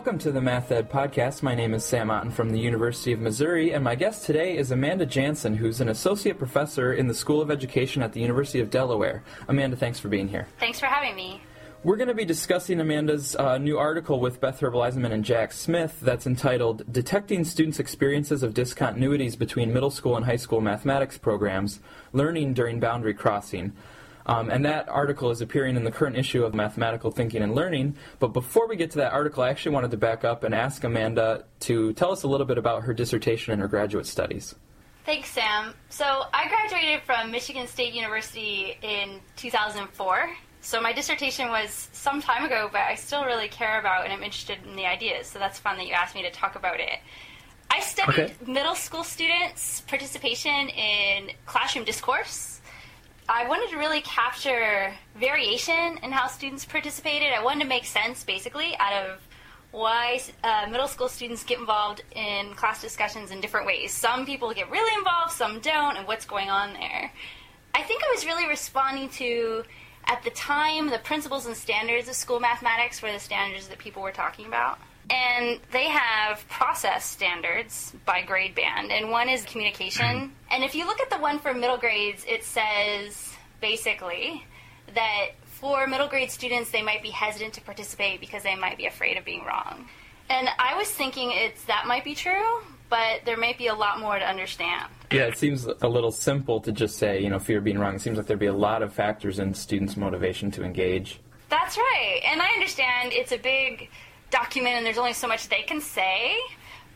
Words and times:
Welcome 0.00 0.18
to 0.20 0.32
the 0.32 0.40
Math 0.40 0.72
Ed 0.72 0.90
Podcast. 0.90 1.42
My 1.42 1.54
name 1.54 1.74
is 1.74 1.84
Sam 1.84 2.10
Otten 2.10 2.30
from 2.30 2.52
the 2.52 2.58
University 2.58 3.12
of 3.12 3.20
Missouri, 3.20 3.74
and 3.74 3.84
my 3.84 3.94
guest 3.94 4.24
today 4.24 4.56
is 4.56 4.70
Amanda 4.70 5.04
Jansen, 5.04 5.54
who's 5.54 5.82
an 5.82 5.90
associate 5.90 6.38
professor 6.38 6.94
in 6.94 7.06
the 7.06 7.12
School 7.12 7.42
of 7.42 7.50
Education 7.50 8.02
at 8.02 8.14
the 8.14 8.20
University 8.20 8.60
of 8.60 8.70
Delaware. 8.70 9.22
Amanda, 9.46 9.76
thanks 9.76 10.00
for 10.00 10.08
being 10.08 10.26
here. 10.26 10.48
Thanks 10.58 10.80
for 10.80 10.86
having 10.86 11.14
me. 11.14 11.42
We're 11.84 11.98
going 11.98 12.08
to 12.08 12.14
be 12.14 12.24
discussing 12.24 12.80
Amanda's 12.80 13.36
uh, 13.36 13.58
new 13.58 13.76
article 13.76 14.20
with 14.20 14.40
Beth 14.40 14.58
Herbel-Eisenmann 14.58 15.12
and 15.12 15.22
Jack 15.22 15.52
Smith 15.52 16.00
that's 16.00 16.26
entitled 16.26 16.90
Detecting 16.90 17.44
Students' 17.44 17.78
Experiences 17.78 18.42
of 18.42 18.54
Discontinuities 18.54 19.38
Between 19.38 19.70
Middle 19.70 19.90
School 19.90 20.16
and 20.16 20.24
High 20.24 20.36
School 20.36 20.62
Mathematics 20.62 21.18
Programs 21.18 21.78
Learning 22.14 22.54
During 22.54 22.80
Boundary 22.80 23.12
Crossing. 23.12 23.74
Um, 24.26 24.50
and 24.50 24.64
that 24.64 24.88
article 24.88 25.30
is 25.30 25.40
appearing 25.40 25.76
in 25.76 25.84
the 25.84 25.90
current 25.90 26.16
issue 26.16 26.44
of 26.44 26.54
Mathematical 26.54 27.10
Thinking 27.10 27.42
and 27.42 27.54
Learning. 27.54 27.96
But 28.18 28.28
before 28.28 28.68
we 28.68 28.76
get 28.76 28.90
to 28.92 28.98
that 28.98 29.12
article, 29.12 29.42
I 29.42 29.48
actually 29.48 29.72
wanted 29.72 29.90
to 29.92 29.96
back 29.96 30.24
up 30.24 30.44
and 30.44 30.54
ask 30.54 30.84
Amanda 30.84 31.44
to 31.60 31.92
tell 31.94 32.12
us 32.12 32.22
a 32.22 32.28
little 32.28 32.46
bit 32.46 32.58
about 32.58 32.82
her 32.84 32.94
dissertation 32.94 33.52
and 33.52 33.60
her 33.62 33.68
graduate 33.68 34.06
studies. 34.06 34.54
Thanks, 35.06 35.30
Sam. 35.30 35.74
So, 35.88 36.24
I 36.32 36.48
graduated 36.48 37.02
from 37.02 37.30
Michigan 37.30 37.66
State 37.66 37.94
University 37.94 38.76
in 38.82 39.20
2004. 39.36 40.30
So, 40.60 40.78
my 40.80 40.92
dissertation 40.92 41.48
was 41.48 41.88
some 41.92 42.20
time 42.20 42.44
ago, 42.44 42.68
but 42.70 42.82
I 42.82 42.94
still 42.96 43.24
really 43.24 43.48
care 43.48 43.80
about 43.80 44.04
and 44.04 44.12
I'm 44.12 44.22
interested 44.22 44.58
in 44.66 44.76
the 44.76 44.84
ideas. 44.84 45.26
So, 45.26 45.38
that's 45.38 45.58
fun 45.58 45.78
that 45.78 45.86
you 45.86 45.94
asked 45.94 46.14
me 46.14 46.22
to 46.22 46.30
talk 46.30 46.54
about 46.54 46.78
it. 46.80 46.98
I 47.70 47.80
studied 47.80 48.10
Okay. 48.18 48.34
middle 48.46 48.74
school 48.74 49.04
students' 49.04 49.80
participation 49.82 50.68
in 50.68 51.30
classroom 51.46 51.84
discourse. 51.86 52.59
I 53.32 53.46
wanted 53.46 53.70
to 53.70 53.76
really 53.76 54.00
capture 54.00 54.92
variation 55.14 55.98
in 56.02 56.10
how 56.10 56.26
students 56.26 56.64
participated. 56.64 57.32
I 57.32 57.40
wanted 57.40 57.62
to 57.62 57.68
make 57.68 57.84
sense, 57.84 58.24
basically, 58.24 58.76
out 58.80 59.04
of 59.04 59.20
why 59.70 60.20
uh, 60.42 60.66
middle 60.68 60.88
school 60.88 61.08
students 61.08 61.44
get 61.44 61.60
involved 61.60 62.02
in 62.16 62.52
class 62.54 62.82
discussions 62.82 63.30
in 63.30 63.40
different 63.40 63.68
ways. 63.68 63.92
Some 63.92 64.26
people 64.26 64.52
get 64.52 64.68
really 64.68 64.92
involved, 64.98 65.30
some 65.30 65.60
don't, 65.60 65.96
and 65.96 66.08
what's 66.08 66.24
going 66.24 66.50
on 66.50 66.72
there. 66.72 67.12
I 67.72 67.82
think 67.82 68.02
I 68.02 68.12
was 68.12 68.26
really 68.26 68.48
responding 68.48 69.08
to, 69.10 69.62
at 70.06 70.24
the 70.24 70.30
time, 70.30 70.90
the 70.90 70.98
principles 70.98 71.46
and 71.46 71.56
standards 71.56 72.08
of 72.08 72.16
school 72.16 72.40
mathematics 72.40 73.00
were 73.00 73.12
the 73.12 73.20
standards 73.20 73.68
that 73.68 73.78
people 73.78 74.02
were 74.02 74.10
talking 74.10 74.46
about. 74.46 74.80
And 75.10 75.58
they 75.72 75.88
have 75.88 76.46
process 76.48 77.04
standards 77.04 77.94
by 78.06 78.22
grade 78.22 78.54
band, 78.54 78.92
and 78.92 79.10
one 79.10 79.28
is 79.28 79.44
communication. 79.44 80.06
Mm-hmm. 80.06 80.32
And 80.52 80.64
if 80.64 80.74
you 80.74 80.86
look 80.86 81.00
at 81.00 81.10
the 81.10 81.18
one 81.18 81.40
for 81.40 81.52
middle 81.52 81.78
grades, 81.78 82.24
it 82.28 82.44
says 82.44 83.34
basically 83.60 84.44
that 84.94 85.30
for 85.44 85.86
middle 85.86 86.06
grade 86.06 86.30
students, 86.30 86.70
they 86.70 86.82
might 86.82 87.02
be 87.02 87.10
hesitant 87.10 87.54
to 87.54 87.60
participate 87.60 88.20
because 88.20 88.44
they 88.44 88.54
might 88.54 88.78
be 88.78 88.86
afraid 88.86 89.16
of 89.16 89.24
being 89.24 89.44
wrong. 89.44 89.88
And 90.28 90.48
I 90.58 90.76
was 90.76 90.88
thinking 90.88 91.32
it's 91.32 91.64
that 91.64 91.86
might 91.86 92.04
be 92.04 92.14
true, 92.14 92.60
but 92.88 93.22
there 93.24 93.36
might 93.36 93.58
be 93.58 93.66
a 93.66 93.74
lot 93.74 93.98
more 93.98 94.16
to 94.18 94.24
understand. 94.24 94.86
Yeah, 95.10 95.22
it 95.22 95.36
seems 95.36 95.66
a 95.66 95.88
little 95.88 96.12
simple 96.12 96.60
to 96.60 96.70
just 96.70 96.98
say, 96.98 97.20
you 97.20 97.30
know, 97.30 97.40
fear 97.40 97.58
of 97.58 97.64
being 97.64 97.78
wrong. 97.78 97.96
It 97.96 98.00
seems 98.00 98.16
like 98.16 98.26
there'd 98.26 98.38
be 98.38 98.46
a 98.46 98.52
lot 98.52 98.82
of 98.82 98.92
factors 98.92 99.40
in 99.40 99.54
students' 99.54 99.96
motivation 99.96 100.52
to 100.52 100.62
engage. 100.62 101.18
That's 101.48 101.76
right. 101.76 102.20
And 102.24 102.40
I 102.40 102.46
understand 102.50 103.12
it's 103.12 103.32
a 103.32 103.38
big 103.38 103.90
document 104.30 104.76
and 104.76 104.86
there's 104.86 104.98
only 104.98 105.12
so 105.12 105.28
much 105.28 105.48
they 105.48 105.62
can 105.62 105.80
say, 105.80 106.38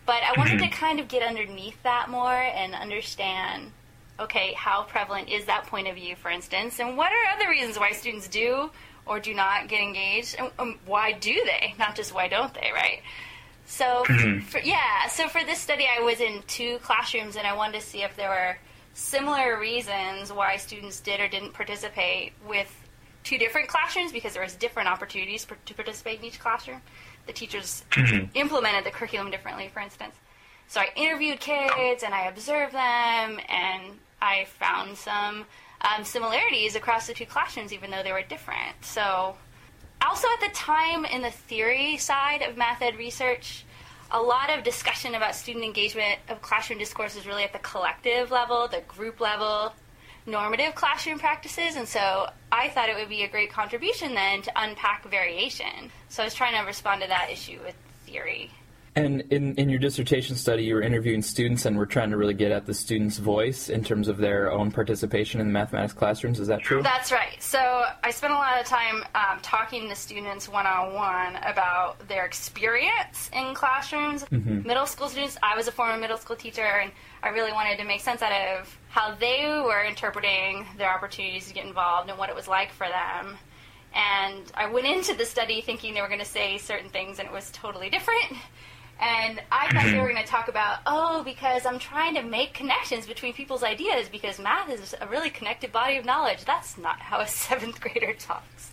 but 0.06 0.22
I 0.22 0.34
wanted 0.36 0.58
to 0.58 0.68
kind 0.68 1.00
of 1.00 1.08
get 1.08 1.22
underneath 1.22 1.82
that 1.82 2.08
more 2.08 2.32
and 2.32 2.74
understand 2.74 3.72
okay, 4.20 4.52
how 4.52 4.84
prevalent 4.84 5.28
is 5.28 5.44
that 5.46 5.66
point 5.66 5.88
of 5.88 5.96
view, 5.96 6.14
for 6.14 6.30
instance, 6.30 6.78
and 6.78 6.96
what 6.96 7.10
are 7.10 7.36
other 7.36 7.48
reasons 7.48 7.78
why 7.78 7.90
students 7.90 8.28
do 8.28 8.70
or 9.06 9.20
do 9.20 9.34
not 9.34 9.68
get 9.68 9.80
engaged, 9.80 10.36
and 10.38 10.50
um, 10.58 10.78
why 10.86 11.12
do 11.12 11.34
they, 11.44 11.74
not 11.78 11.94
just 11.94 12.14
why 12.14 12.28
don't 12.28 12.54
they, 12.54 12.70
right? 12.72 13.02
So, 13.66 14.04
for, 14.48 14.60
yeah, 14.60 15.08
so 15.08 15.28
for 15.28 15.42
this 15.44 15.58
study, 15.58 15.86
I 15.86 16.02
was 16.02 16.20
in 16.20 16.42
two 16.46 16.78
classrooms 16.78 17.36
and 17.36 17.46
I 17.46 17.54
wanted 17.56 17.80
to 17.80 17.86
see 17.86 18.02
if 18.02 18.14
there 18.16 18.28
were 18.28 18.56
similar 18.94 19.58
reasons 19.58 20.32
why 20.32 20.56
students 20.56 21.00
did 21.00 21.20
or 21.20 21.28
didn't 21.28 21.52
participate 21.52 22.32
with 22.46 22.72
two 23.24 23.38
different 23.38 23.68
classrooms 23.68 24.12
because 24.12 24.34
there 24.34 24.42
was 24.42 24.54
different 24.54 24.88
opportunities 24.88 25.44
per, 25.44 25.56
to 25.64 25.74
participate 25.74 26.20
in 26.20 26.26
each 26.26 26.38
classroom. 26.38 26.80
The 27.26 27.32
teachers 27.32 27.84
implemented 28.34 28.84
the 28.84 28.90
curriculum 28.90 29.30
differently, 29.30 29.70
for 29.72 29.80
instance. 29.80 30.14
So 30.68 30.80
I 30.80 30.88
interviewed 30.96 31.40
kids 31.40 32.02
and 32.02 32.14
I 32.14 32.26
observed 32.26 32.74
them 32.74 33.40
and 33.48 33.98
I 34.20 34.46
found 34.58 34.96
some 34.96 35.44
um, 35.82 36.04
similarities 36.04 36.76
across 36.76 37.06
the 37.06 37.14
two 37.14 37.26
classrooms, 37.26 37.72
even 37.72 37.90
though 37.90 38.02
they 38.02 38.12
were 38.12 38.22
different. 38.22 38.82
So 38.82 39.36
also 40.00 40.28
at 40.32 40.40
the 40.40 40.54
time 40.54 41.04
in 41.04 41.22
the 41.22 41.30
theory 41.30 41.96
side 41.96 42.42
of 42.42 42.56
math 42.56 42.82
ed 42.82 42.96
research 42.96 43.64
a 44.10 44.20
lot 44.20 44.50
of 44.50 44.62
discussion 44.62 45.14
about 45.14 45.34
student 45.34 45.64
engagement 45.64 46.18
of 46.28 46.40
classroom 46.42 46.78
discourse 46.78 47.16
is 47.16 47.26
really 47.26 47.42
at 47.42 47.52
the 47.52 47.58
collective 47.60 48.30
level 48.30 48.68
the 48.68 48.82
group 48.82 49.20
level 49.20 49.72
normative 50.26 50.74
classroom 50.74 51.18
practices 51.18 51.76
and 51.76 51.86
so 51.86 52.26
i 52.50 52.68
thought 52.70 52.88
it 52.88 52.96
would 52.96 53.08
be 53.08 53.24
a 53.24 53.28
great 53.28 53.50
contribution 53.50 54.14
then 54.14 54.40
to 54.40 54.50
unpack 54.56 55.04
variation. 55.08 55.90
So 56.08 56.22
i 56.22 56.26
was 56.26 56.34
trying 56.34 56.58
to 56.58 56.66
respond 56.66 57.02
to 57.02 57.08
that 57.08 57.28
issue 57.30 57.58
with 57.64 57.74
theory 58.06 58.50
And 58.96 59.22
in, 59.32 59.56
in 59.56 59.68
your 59.68 59.80
dissertation 59.80 60.36
study, 60.36 60.62
you 60.64 60.74
were 60.76 60.82
interviewing 60.82 61.20
students 61.20 61.66
and 61.66 61.76
were 61.76 61.86
trying 61.86 62.10
to 62.10 62.16
really 62.16 62.34
get 62.34 62.52
at 62.52 62.64
the 62.64 62.74
students' 62.74 63.18
voice 63.18 63.68
in 63.68 63.82
terms 63.82 64.06
of 64.06 64.18
their 64.18 64.52
own 64.52 64.70
participation 64.70 65.40
in 65.40 65.48
the 65.48 65.52
mathematics 65.52 65.92
classrooms. 65.92 66.38
Is 66.38 66.46
that 66.46 66.62
true? 66.62 66.80
That's 66.80 67.10
right. 67.10 67.42
So 67.42 67.86
I 68.04 68.12
spent 68.12 68.32
a 68.32 68.36
lot 68.36 68.60
of 68.60 68.66
time 68.66 69.04
um, 69.16 69.40
talking 69.42 69.88
to 69.88 69.96
students 69.96 70.48
one 70.48 70.64
on 70.64 70.94
one 70.94 71.34
about 71.42 72.06
their 72.06 72.24
experience 72.24 73.30
in 73.32 73.52
classrooms. 73.54 74.24
Middle 74.30 74.86
school 74.86 75.08
students, 75.08 75.36
I 75.42 75.56
was 75.56 75.66
a 75.66 75.72
former 75.72 75.98
middle 75.98 76.16
school 76.16 76.36
teacher, 76.36 76.62
and 76.62 76.92
I 77.22 77.30
really 77.30 77.50
wanted 77.50 77.78
to 77.78 77.84
make 77.84 78.00
sense 78.00 78.22
out 78.22 78.30
of 78.30 78.78
how 78.90 79.16
they 79.16 79.44
were 79.64 79.82
interpreting 79.82 80.66
their 80.78 80.88
opportunities 80.88 81.48
to 81.48 81.54
get 81.54 81.66
involved 81.66 82.10
and 82.10 82.18
what 82.18 82.28
it 82.28 82.36
was 82.36 82.46
like 82.46 82.70
for 82.70 82.86
them. 82.86 83.36
And 83.92 84.52
I 84.54 84.70
went 84.70 84.86
into 84.86 85.14
the 85.14 85.26
study 85.26 85.62
thinking 85.62 85.94
they 85.94 86.00
were 86.00 86.08
going 86.08 86.20
to 86.20 86.24
say 86.24 86.58
certain 86.58 86.90
things, 86.90 87.18
and 87.18 87.26
it 87.26 87.32
was 87.32 87.50
totally 87.50 87.90
different. 87.90 88.38
And 89.00 89.42
I 89.50 89.72
thought 89.72 89.84
they 89.84 89.98
were 89.98 90.08
going 90.08 90.22
to 90.22 90.28
talk 90.28 90.48
about, 90.48 90.78
oh, 90.86 91.22
because 91.24 91.66
I'm 91.66 91.78
trying 91.78 92.14
to 92.14 92.22
make 92.22 92.54
connections 92.54 93.06
between 93.06 93.32
people's 93.32 93.62
ideas 93.62 94.08
because 94.08 94.38
math 94.38 94.70
is 94.70 94.94
a 95.00 95.06
really 95.08 95.30
connected 95.30 95.72
body 95.72 95.96
of 95.96 96.04
knowledge. 96.04 96.44
That's 96.44 96.78
not 96.78 97.00
how 97.00 97.20
a 97.20 97.26
seventh 97.28 97.80
grader 97.80 98.14
talks. 98.14 98.72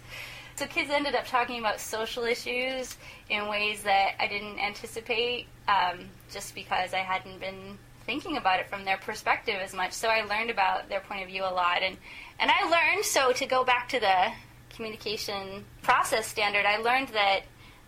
So 0.55 0.67
kids 0.67 0.91
ended 0.91 1.15
up 1.15 1.25
talking 1.25 1.59
about 1.59 1.79
social 1.79 2.23
issues 2.23 2.97
in 3.29 3.47
ways 3.47 3.83
that 3.83 4.11
I 4.19 4.27
didn't 4.27 4.59
anticipate 4.59 5.47
um, 5.67 6.09
just 6.31 6.53
because 6.53 6.93
I 6.93 6.99
hadn't 6.99 7.39
been 7.39 7.77
thinking 8.05 8.37
about 8.37 8.59
it 8.59 8.69
from 8.69 8.85
their 8.85 8.97
perspective 8.97 9.55
as 9.61 9.73
much. 9.73 9.93
So 9.93 10.07
I 10.09 10.23
learned 10.23 10.49
about 10.49 10.89
their 10.89 10.99
point 10.99 11.23
of 11.23 11.29
view 11.29 11.43
a 11.43 11.53
lot. 11.53 11.81
And, 11.81 11.97
and 12.39 12.51
I 12.51 12.69
learned, 12.69 13.05
so 13.05 13.31
to 13.31 13.45
go 13.45 13.63
back 13.63 13.89
to 13.89 13.99
the 13.99 14.31
communication 14.69 15.65
process 15.81 16.27
standard, 16.27 16.65
I 16.65 16.77
learned 16.77 17.09
that 17.09 17.41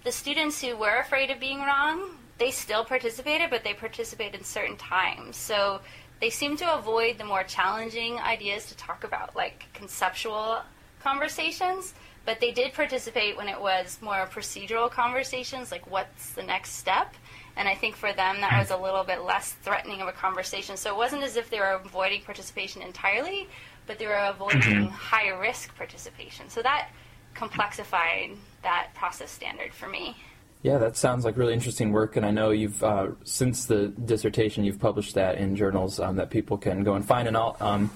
the 0.04 0.12
students 0.12 0.62
who 0.62 0.76
were 0.76 1.00
afraid 1.00 1.30
of 1.30 1.40
being 1.40 1.60
wrong, 1.60 2.18
they 2.38 2.52
still 2.52 2.84
participated, 2.84 3.50
but 3.50 3.64
they 3.64 3.74
participated 3.74 4.40
in 4.40 4.44
certain 4.44 4.78
times. 4.78 5.38
So 5.38 5.82
they 6.20 6.30
seemed 6.30 6.60
to 6.60 6.76
avoid 6.76 7.18
the 7.18 7.26
more 7.26 7.44
challenging 7.44 8.18
ideas 8.20 8.66
to 8.68 8.78
talk 8.78 9.04
about, 9.04 9.36
like 9.36 9.66
conceptual 9.74 10.62
conversations. 11.02 11.94
But 12.26 12.40
they 12.40 12.52
did 12.52 12.74
participate 12.74 13.36
when 13.36 13.50
it 13.50 13.60
was 13.60 13.98
more 14.02 14.26
procedural 14.32 14.90
conversations, 14.90 15.72
like 15.72 15.90
what's 15.92 16.32
the 16.32 16.44
next 16.44 16.72
step. 16.72 17.14
And 17.58 17.68
I 17.68 17.76
think 17.76 17.96
for 17.96 18.14
them 18.14 18.40
that 18.42 18.58
was 18.58 18.72
a 18.72 18.78
little 18.78 19.04
bit 19.04 19.24
less 19.24 19.52
threatening 19.62 20.02
of 20.02 20.08
a 20.08 20.14
conversation. 20.14 20.78
So 20.78 20.90
it 20.90 20.96
wasn't 20.96 21.24
as 21.24 21.36
if 21.36 21.50
they 21.50 21.60
were 21.60 21.82
avoiding 21.84 22.22
participation 22.22 22.82
entirely, 22.82 23.48
but 23.86 24.00
they 24.00 24.08
were 24.08 24.14
avoiding 24.14 24.62
mm-hmm. 24.62 24.88
high 24.88 25.30
risk 25.30 25.76
participation. 25.76 26.50
So 26.50 26.62
that 26.62 26.90
complexified 27.36 28.38
that 28.62 28.90
process 28.96 29.30
standard 29.30 29.74
for 29.74 29.90
me. 29.90 30.16
Yeah, 30.64 30.78
that 30.78 30.96
sounds 30.96 31.26
like 31.26 31.36
really 31.36 31.54
interesting 31.54 31.92
work, 31.92 32.16
and 32.16 32.26
I 32.26 32.32
know 32.32 32.52
you've 32.52 32.82
uh, 32.82 33.08
since 33.26 33.66
the 33.66 33.90
dissertation 33.90 34.64
you've 34.64 34.80
published 34.80 35.14
that 35.16 35.38
in 35.38 35.58
journals 35.58 36.00
um, 36.00 36.16
that 36.16 36.30
people 36.30 36.58
can 36.58 36.86
go 36.86 36.94
and 36.94 37.06
find. 37.06 37.28
And 37.28 37.36
I'll 37.36 37.58
um, 37.60 37.92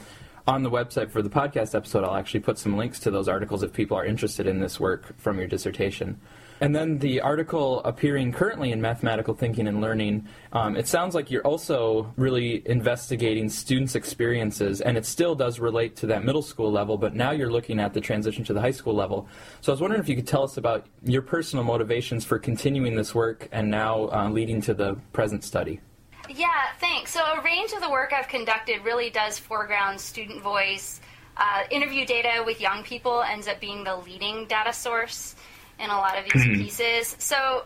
on 0.46 0.64
the 0.64 0.70
website 0.70 1.10
for 1.10 1.22
the 1.22 1.30
podcast 1.30 1.76
episode, 1.76 2.04
I'll 2.04 2.18
actually 2.18 2.42
put 2.42 2.58
some 2.58 2.76
links 2.76 3.00
to 3.00 3.12
those 3.12 3.30
articles 3.30 3.64
if 3.64 3.72
people 3.72 3.98
are 3.98 4.06
interested 4.06 4.48
in 4.48 4.60
this 4.60 4.82
work 4.82 5.18
from 5.18 5.40
your 5.40 5.48
dissertation. 5.48 6.20
And 6.60 6.76
then 6.76 6.98
the 6.98 7.22
article 7.22 7.82
appearing 7.84 8.32
currently 8.32 8.72
in 8.72 8.82
Mathematical 8.82 9.36
Thinking 9.36 9.68
and 9.68 9.80
Learning, 9.80 10.28
um, 10.54 10.76
it 10.76 10.88
sounds 10.88 11.14
like 11.14 11.30
you're 11.30 11.46
also 11.46 12.12
really 12.18 12.68
investigating 12.68 13.50
students' 13.50 13.96
experiences, 13.96 14.82
and 14.82 14.98
it 14.98 15.06
still 15.06 15.36
does 15.36 15.60
relate 15.60 15.96
to 15.98 16.08
that 16.08 16.24
middle 16.24 16.42
school 16.42 16.72
level, 16.72 16.98
but 16.98 17.14
now 17.14 17.32
you're 17.32 17.52
looking 17.52 17.80
at 17.80 17.94
the 17.94 18.02
transition 18.02 18.44
to 18.46 18.54
the 18.54 18.62
high 18.62 18.72
school 18.72 18.96
level. 18.96 19.28
So 19.62 19.72
I 19.72 19.74
was 19.74 19.82
wondering 19.82 20.02
if 20.02 20.10
you 20.10 20.16
could 20.16 20.28
tell 20.28 20.44
us 20.44 20.58
about 20.58 20.88
your 21.04 21.22
personal 21.22 21.64
motivations 21.64 22.26
for 22.26 22.40
continuing 22.40 22.96
this 22.96 23.14
work 23.14 23.48
and 23.52 23.70
now 23.70 24.10
uh, 24.10 24.30
leading 24.30 24.62
to 24.62 24.74
the 24.74 24.96
present 25.14 25.44
study. 25.44 25.80
Yeah, 26.30 26.48
thanks. 26.80 27.12
So 27.12 27.22
a 27.22 27.42
range 27.42 27.72
of 27.72 27.82
the 27.82 27.90
work 27.90 28.14
I've 28.14 28.28
conducted 28.28 28.84
really 28.84 29.10
does 29.10 29.38
foreground 29.38 30.00
student 30.02 30.42
voice. 30.42 31.00
Uh, 31.38 31.64
interview 31.70 32.04
data 32.04 32.44
with 32.44 32.60
young 32.60 32.84
people 32.84 33.22
ends 33.22 33.48
up 33.48 33.60
being 33.60 33.84
the 33.84 33.96
leading 33.96 34.46
data 34.48 34.74
source 34.74 35.36
in 35.80 35.90
a 35.90 35.98
lot 35.98 36.18
of 36.18 36.26
these 36.26 36.44
mm-hmm. 36.44 36.62
pieces. 36.62 37.16
So 37.20 37.66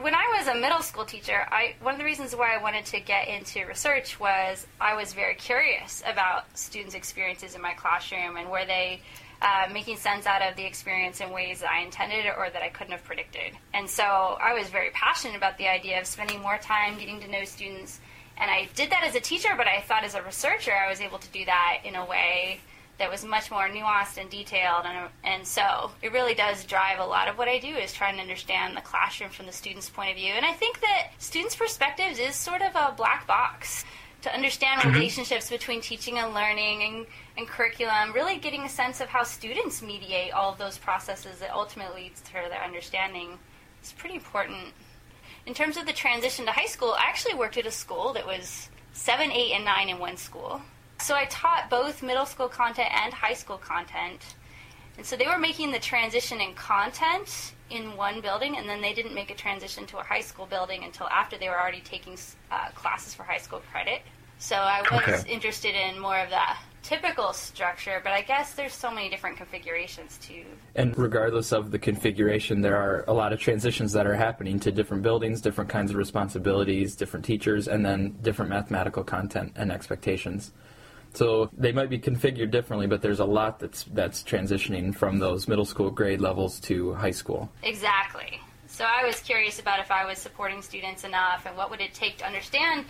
when 0.00 0.14
I 0.14 0.34
was 0.38 0.48
a 0.48 0.54
middle 0.54 0.80
school 0.80 1.04
teacher, 1.04 1.46
I 1.50 1.74
one 1.82 1.94
of 1.94 1.98
the 1.98 2.04
reasons 2.04 2.34
why 2.34 2.54
I 2.54 2.62
wanted 2.62 2.86
to 2.86 3.00
get 3.00 3.28
into 3.28 3.66
research 3.66 4.18
was 4.18 4.66
I 4.80 4.94
was 4.94 5.12
very 5.12 5.34
curious 5.34 6.02
about 6.06 6.44
students' 6.56 6.94
experiences 6.94 7.54
in 7.54 7.62
my 7.62 7.74
classroom 7.74 8.36
and 8.36 8.50
were 8.50 8.64
they 8.64 9.00
uh, 9.42 9.68
making 9.72 9.96
sense 9.96 10.24
out 10.24 10.40
of 10.40 10.56
the 10.56 10.64
experience 10.64 11.20
in 11.20 11.30
ways 11.30 11.60
that 11.60 11.70
I 11.70 11.80
intended 11.80 12.26
or 12.26 12.48
that 12.48 12.62
I 12.62 12.68
couldn't 12.68 12.92
have 12.92 13.04
predicted. 13.04 13.52
And 13.74 13.90
so 13.90 14.04
I 14.04 14.54
was 14.54 14.68
very 14.68 14.90
passionate 14.90 15.36
about 15.36 15.58
the 15.58 15.68
idea 15.68 16.00
of 16.00 16.06
spending 16.06 16.40
more 16.40 16.58
time 16.58 16.96
getting 16.96 17.20
to 17.20 17.28
know 17.28 17.44
students. 17.44 18.00
And 18.38 18.50
I 18.50 18.68
did 18.76 18.90
that 18.90 19.02
as 19.02 19.14
a 19.14 19.20
teacher, 19.20 19.50
but 19.56 19.66
I 19.66 19.80
thought 19.80 20.04
as 20.04 20.14
a 20.14 20.22
researcher 20.22 20.72
I 20.72 20.88
was 20.88 21.00
able 21.00 21.18
to 21.18 21.28
do 21.28 21.44
that 21.44 21.80
in 21.84 21.96
a 21.96 22.06
way 22.06 22.60
that 23.02 23.10
was 23.10 23.24
much 23.24 23.50
more 23.50 23.68
nuanced 23.68 24.16
and 24.16 24.30
detailed 24.30 24.84
and, 24.84 25.08
and 25.24 25.44
so 25.44 25.90
it 26.02 26.12
really 26.12 26.34
does 26.34 26.62
drive 26.62 27.00
a 27.00 27.04
lot 27.04 27.26
of 27.26 27.36
what 27.36 27.48
i 27.48 27.58
do 27.58 27.74
is 27.74 27.92
trying 27.92 28.14
to 28.14 28.22
understand 28.22 28.76
the 28.76 28.80
classroom 28.80 29.28
from 29.28 29.44
the 29.44 29.52
student's 29.52 29.90
point 29.90 30.08
of 30.10 30.16
view. 30.16 30.30
And 30.30 30.46
i 30.46 30.52
think 30.52 30.80
that 30.80 31.08
students 31.18 31.56
perspectives 31.56 32.20
is 32.20 32.36
sort 32.36 32.62
of 32.62 32.76
a 32.76 32.94
black 32.96 33.26
box 33.26 33.84
to 34.22 34.32
understand 34.32 34.82
mm-hmm. 34.82 34.92
relationships 34.92 35.50
between 35.50 35.80
teaching 35.80 36.20
and 36.20 36.32
learning 36.32 36.84
and, 36.84 37.06
and 37.36 37.48
curriculum 37.48 38.12
really 38.12 38.38
getting 38.38 38.62
a 38.62 38.68
sense 38.68 39.00
of 39.00 39.08
how 39.08 39.24
students 39.24 39.82
mediate 39.82 40.30
all 40.32 40.52
of 40.52 40.58
those 40.58 40.78
processes 40.78 41.40
that 41.40 41.50
ultimately 41.50 42.04
leads 42.04 42.20
to 42.20 42.32
their 42.34 42.62
understanding 42.62 43.36
is 43.82 43.90
pretty 43.94 44.14
important. 44.14 44.68
In 45.44 45.54
terms 45.54 45.76
of 45.76 45.86
the 45.86 45.92
transition 45.92 46.46
to 46.46 46.52
high 46.52 46.66
school 46.66 46.92
i 46.92 47.02
actually 47.08 47.34
worked 47.34 47.56
at 47.56 47.66
a 47.66 47.72
school 47.72 48.12
that 48.12 48.24
was 48.24 48.68
7 48.92 49.32
8 49.32 49.54
and 49.54 49.64
9 49.64 49.88
in 49.88 49.98
one 49.98 50.16
school 50.16 50.62
so 51.02 51.14
I 51.14 51.24
taught 51.26 51.68
both 51.68 52.02
middle 52.02 52.26
school 52.26 52.48
content 52.48 52.88
and 52.92 53.12
high 53.12 53.34
school 53.34 53.58
content. 53.58 54.36
And 54.96 55.04
so 55.04 55.16
they 55.16 55.26
were 55.26 55.38
making 55.38 55.72
the 55.72 55.78
transition 55.78 56.40
in 56.40 56.54
content 56.54 57.54
in 57.70 57.96
one 57.96 58.20
building, 58.20 58.58
and 58.58 58.68
then 58.68 58.80
they 58.80 58.92
didn't 58.92 59.14
make 59.14 59.30
a 59.30 59.34
transition 59.34 59.86
to 59.86 59.98
a 59.98 60.02
high 60.02 60.20
school 60.20 60.46
building 60.46 60.84
until 60.84 61.08
after 61.08 61.38
they 61.38 61.48
were 61.48 61.58
already 61.58 61.80
taking 61.80 62.16
uh, 62.50 62.68
classes 62.74 63.14
for 63.14 63.22
high 63.22 63.38
school 63.38 63.62
credit. 63.70 64.02
So 64.38 64.56
I 64.56 64.82
was 64.82 65.02
okay. 65.08 65.32
interested 65.32 65.74
in 65.74 65.98
more 65.98 66.18
of 66.18 66.30
that 66.30 66.60
typical 66.82 67.32
structure, 67.32 68.00
but 68.02 68.12
I 68.12 68.22
guess 68.22 68.54
there's 68.54 68.72
so 68.72 68.90
many 68.90 69.08
different 69.08 69.36
configurations 69.36 70.18
too. 70.18 70.44
And 70.74 70.96
regardless 70.98 71.52
of 71.52 71.70
the 71.70 71.78
configuration, 71.78 72.60
there 72.60 72.76
are 72.76 73.04
a 73.06 73.12
lot 73.12 73.32
of 73.32 73.38
transitions 73.38 73.92
that 73.92 74.06
are 74.06 74.16
happening 74.16 74.58
to 74.60 74.72
different 74.72 75.02
buildings, 75.02 75.40
different 75.40 75.70
kinds 75.70 75.92
of 75.92 75.96
responsibilities, 75.96 76.96
different 76.96 77.24
teachers, 77.24 77.68
and 77.68 77.86
then 77.86 78.18
different 78.20 78.50
mathematical 78.50 79.04
content 79.04 79.52
and 79.54 79.70
expectations. 79.70 80.52
So 81.14 81.50
they 81.56 81.72
might 81.72 81.90
be 81.90 81.98
configured 81.98 82.50
differently, 82.50 82.86
but 82.86 83.02
there's 83.02 83.20
a 83.20 83.24
lot 83.24 83.58
that's 83.58 83.84
that's 83.84 84.22
transitioning 84.22 84.94
from 84.94 85.18
those 85.18 85.46
middle 85.46 85.64
school 85.64 85.90
grade 85.90 86.20
levels 86.20 86.58
to 86.60 86.94
high 86.94 87.10
school. 87.10 87.50
Exactly. 87.62 88.40
So 88.66 88.84
I 88.84 89.04
was 89.04 89.20
curious 89.20 89.58
about 89.58 89.80
if 89.80 89.90
I 89.90 90.06
was 90.06 90.18
supporting 90.18 90.62
students 90.62 91.04
enough 91.04 91.44
and 91.46 91.56
what 91.56 91.70
would 91.70 91.80
it 91.80 91.92
take 91.92 92.16
to 92.18 92.26
understand 92.26 92.86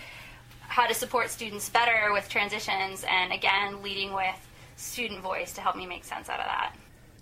how 0.61 0.87
to 0.87 0.95
support 0.95 1.29
students 1.29 1.69
better 1.69 2.13
with 2.13 2.29
transitions 2.29 3.05
and 3.09 3.33
again 3.33 3.83
leading 3.83 4.13
with 4.13 4.49
student 4.77 5.21
voice 5.21 5.53
to 5.55 5.61
help 5.61 5.77
me 5.77 5.87
make 5.87 6.05
sense 6.05 6.29
out 6.29 6.39
of 6.39 6.47
that. 6.47 6.77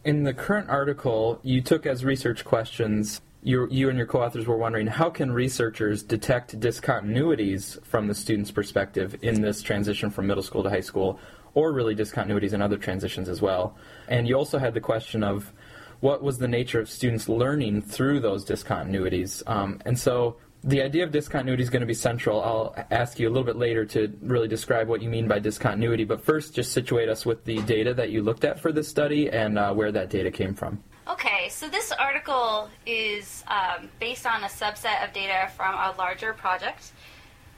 In 0.05 0.25
the 0.25 0.33
current 0.33 0.69
article, 0.69 1.41
you 1.43 1.61
took 1.61 1.87
as 1.87 2.05
research 2.05 2.45
questions 2.45 3.21
you, 3.43 3.67
you 3.71 3.89
and 3.89 3.97
your 3.97 4.07
co-authors 4.07 4.47
were 4.47 4.57
wondering 4.57 4.87
how 4.87 5.11
can 5.11 5.33
researchers 5.33 6.03
detect 6.03 6.59
discontinuities 6.61 7.83
from 7.85 8.07
the 8.07 8.15
student's 8.15 8.51
perspective 8.51 9.17
in 9.23 9.41
this 9.41 9.63
transition 9.63 10.11
from 10.11 10.27
middle 10.27 10.43
school 10.43 10.63
to 10.63 10.71
high 10.71 10.81
school, 10.81 11.19
or 11.55 11.73
really 11.73 11.97
discontinuities 11.97 12.53
in 12.53 12.63
other 12.63 12.77
transitions 12.77 13.29
as 13.29 13.41
well. 13.41 13.77
And 14.09 14.29
you 14.29 14.37
also 14.37 14.59
had 14.59 14.75
the 14.75 14.81
question 14.81 15.25
of 15.25 15.53
what 16.01 16.23
was 16.23 16.39
the 16.39 16.49
nature 16.49 16.81
of 16.81 16.89
students 16.89 17.29
learning 17.29 17.83
through 17.83 18.21
those 18.21 18.45
discontinuities. 18.45 19.43
Um, 19.47 19.81
and 19.85 19.99
so 19.99 20.37
the 20.63 20.83
idea 20.83 21.05
of 21.05 21.11
discontinuity 21.11 21.63
is 21.63 21.71
going 21.71 21.81
to 21.81 21.87
be 21.87 21.95
central. 21.95 22.43
I'll 22.43 22.75
ask 22.91 23.19
you 23.19 23.29
a 23.29 23.31
little 23.31 23.45
bit 23.45 23.57
later 23.57 23.85
to 23.87 24.13
really 24.21 24.49
describe 24.49 24.89
what 24.89 25.03
you 25.03 25.09
mean 25.09 25.27
by 25.27 25.39
discontinuity, 25.39 26.05
but 26.05 26.23
first 26.23 26.55
just 26.55 26.73
situate 26.73 27.09
us 27.09 27.25
with 27.25 27.45
the 27.45 27.63
data 27.63 27.95
that 27.95 28.11
you 28.11 28.23
looked 28.23 28.45
at 28.45 28.61
for 28.61 28.71
this 28.71 28.89
study 28.89 29.31
and 29.31 29.59
uh, 29.59 29.73
where 29.73 29.93
that 29.93 30.11
data 30.11 30.31
came 30.31 30.55
from. 30.55 30.83
Okay, 31.09 31.49
so 31.49 31.69
this 31.69 31.93
article 31.93 32.69
is 32.87 33.43
um, 33.49 33.89
based 33.99 34.27
on 34.27 34.45
a 34.45 34.49
subset 34.49 35.05
of 35.05 35.13
data 35.13 35.51
from 35.57 35.75
a 35.75 35.95
larger 35.97 36.33
project. 36.33 36.93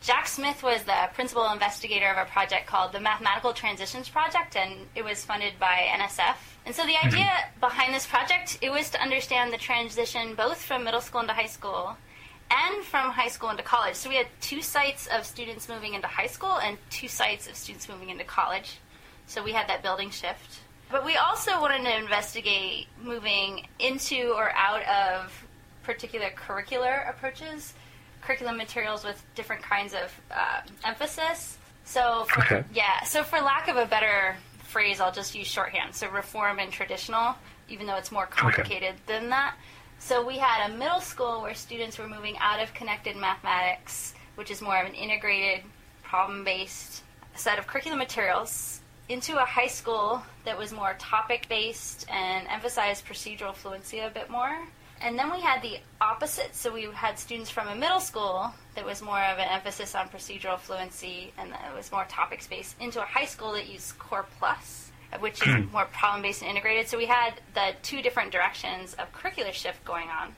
Jack 0.01 0.27
Smith 0.27 0.63
was 0.63 0.83
the 0.83 1.11
principal 1.15 1.49
investigator 1.53 2.09
of 2.09 2.27
a 2.27 2.31
project 2.31 2.67
called 2.67 2.93
the 2.93 2.99
Mathematical 2.99 3.53
Transitions 3.53 4.09
Project, 4.09 4.57
and 4.57 4.87
it 4.97 5.05
was 5.05 5.25
funded 5.25 5.53
by 5.61 5.87
NSF. 5.93 6.35
And 6.67 6.75
so 6.75 6.83
the 6.83 6.95
mm-hmm. 6.95 7.09
idea 7.09 7.31
behind 7.61 7.95
this 7.95 8.07
project 8.07 8.59
it 8.63 8.71
was 8.71 8.91
to 8.91 9.01
understand 9.01 9.53
the 9.53 9.59
transition 9.59 10.35
both 10.35 10.61
from 10.61 10.85
middle 10.85 11.01
school 11.01 11.21
into 11.21 11.33
high 11.33 11.47
school 11.47 11.97
and 12.51 12.85
from 12.85 13.11
high 13.11 13.29
school 13.29 13.51
into 13.51 13.63
college. 13.63 13.95
So 13.95 14.09
we 14.09 14.17
had 14.17 14.27
two 14.41 14.61
sites 14.61 15.07
of 15.07 15.25
students 15.25 15.69
moving 15.69 15.95
into 15.95 16.09
high 16.09 16.27
school 16.27 16.59
and 16.59 16.79
two 16.91 17.09
sites 17.09 17.49
of 17.49 17.55
students 17.55 17.89
moving 17.89 18.11
into 18.11 18.25
college. 18.25 18.79
So 19.27 19.43
we 19.43 19.53
had 19.53 19.69
that 19.69 19.83
building 19.83 20.11
shift. 20.11 20.62
But 20.93 21.07
we 21.07 21.17
also 21.17 21.59
wanted 21.59 21.85
to 21.85 21.97
investigate 21.97 22.87
moving 23.03 23.67
into 23.79 24.35
or 24.37 24.53
out 24.55 24.83
of 24.87 25.33
particular 25.83 26.29
curricular 26.37 27.09
approaches, 27.09 27.73
curriculum 28.21 28.59
materials 28.59 29.03
with 29.03 29.25
different 29.35 29.63
kinds 29.63 29.95
of 29.95 30.21
uh, 30.31 30.61
emphasis. 30.85 31.57
So, 31.85 32.27
for, 32.29 32.43
okay. 32.43 32.65
yeah, 32.75 33.03
so 33.05 33.25
for 33.25 33.41
lack 33.41 33.69
of 33.69 33.77
a 33.77 33.87
better 33.87 34.37
phrase, 34.65 35.01
I'll 35.01 35.11
just 35.11 35.35
use 35.35 35.47
shorthand. 35.47 35.95
So, 35.95 36.11
reform 36.11 36.59
and 36.59 36.71
traditional, 36.71 37.37
even 37.71 37.87
though 37.87 37.97
it's 37.97 38.13
more 38.13 38.27
complicated 38.27 38.91
okay. 38.91 39.19
than 39.19 39.31
that. 39.31 39.55
So, 39.99 40.25
we 40.25 40.37
had 40.37 40.71
a 40.71 40.77
middle 40.77 41.01
school 41.01 41.41
where 41.41 41.55
students 41.55 41.99
were 41.99 42.07
moving 42.07 42.37
out 42.39 42.63
of 42.63 42.75
connected 42.75 43.17
mathematics, 43.17 44.13
which 44.35 44.51
is 44.51 44.61
more 44.61 44.79
of 44.79 44.87
an 44.87 44.95
integrated, 44.95 45.65
problem 46.03 46.45
based 46.45 47.03
set 47.35 47.59
of 47.59 47.67
curriculum 47.67 47.99
materials 47.99 48.82
into 49.13 49.37
a 49.37 49.45
high 49.45 49.67
school 49.67 50.23
that 50.45 50.57
was 50.57 50.73
more 50.73 50.95
topic 50.99 51.47
based 51.49 52.07
and 52.11 52.49
emphasized 52.49 53.07
procedural 53.07 53.55
fluency 53.55 53.99
a 53.99 54.09
bit 54.09 54.31
more. 54.31 54.59
And 55.03 55.19
then 55.19 55.31
we 55.31 55.41
had 55.41 55.61
the 55.61 55.79
opposite, 56.01 56.55
so 56.55 56.73
we 56.73 56.85
had 56.95 57.19
students 57.19 57.51
from 57.51 57.69
a 57.69 57.75
middle 57.75 58.01
school 58.01 58.53
that 58.75 58.87
was 58.87 59.03
more 59.03 59.21
of 59.21 59.39
an 59.39 59.49
emphasis 59.49 59.95
on 59.95 60.09
procedural 60.09 60.59
fluency 60.59 61.33
and 61.37 61.51
it 61.51 61.77
was 61.77 61.93
more 61.93 62.07
topic 62.09 62.43
based, 62.49 62.77
into 62.81 63.03
a 63.03 63.05
high 63.05 63.27
school 63.27 63.53
that 63.53 63.69
used 63.69 63.99
Core 63.99 64.27
Plus, 64.39 64.91
which 65.21 65.47
is 65.47 65.67
more 65.73 65.87
problem 65.87 66.23
based 66.23 66.41
and 66.41 66.51
integrated. 66.51 66.89
So 66.89 66.97
we 66.97 67.07
had 67.07 67.35
the 67.55 67.73
two 67.83 68.01
different 68.01 68.33
directions 68.33 68.95
of 68.95 69.13
curricular 69.13 69.53
shift 69.53 69.85
going 69.85 70.09
on. 70.09 70.35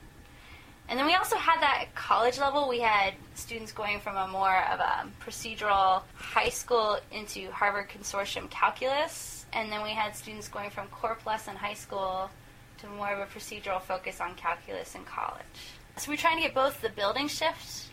And 0.88 0.98
then 0.98 1.06
we 1.06 1.14
also 1.14 1.36
had 1.36 1.60
that 1.60 1.78
at 1.82 1.94
college 1.94 2.38
level. 2.38 2.68
We 2.68 2.80
had 2.80 3.14
students 3.34 3.72
going 3.72 4.00
from 4.00 4.16
a 4.16 4.28
more 4.28 4.64
of 4.66 4.80
a 4.80 5.06
procedural 5.24 6.02
high 6.14 6.50
school 6.50 6.98
into 7.10 7.50
Harvard 7.50 7.88
Consortium 7.88 8.50
calculus. 8.50 9.46
And 9.52 9.72
then 9.72 9.82
we 9.82 9.90
had 9.90 10.14
students 10.14 10.48
going 10.48 10.70
from 10.70 10.88
Core 10.88 11.16
Plus 11.22 11.48
in 11.48 11.56
high 11.56 11.74
school 11.74 12.28
to 12.78 12.86
more 12.88 13.12
of 13.12 13.20
a 13.20 13.26
procedural 13.26 13.80
focus 13.80 14.20
on 14.20 14.34
calculus 14.34 14.94
in 14.94 15.04
college. 15.04 15.42
So 15.96 16.10
we're 16.10 16.16
trying 16.16 16.36
to 16.36 16.42
get 16.42 16.54
both 16.54 16.80
the 16.82 16.90
building 16.90 17.28
shift 17.28 17.86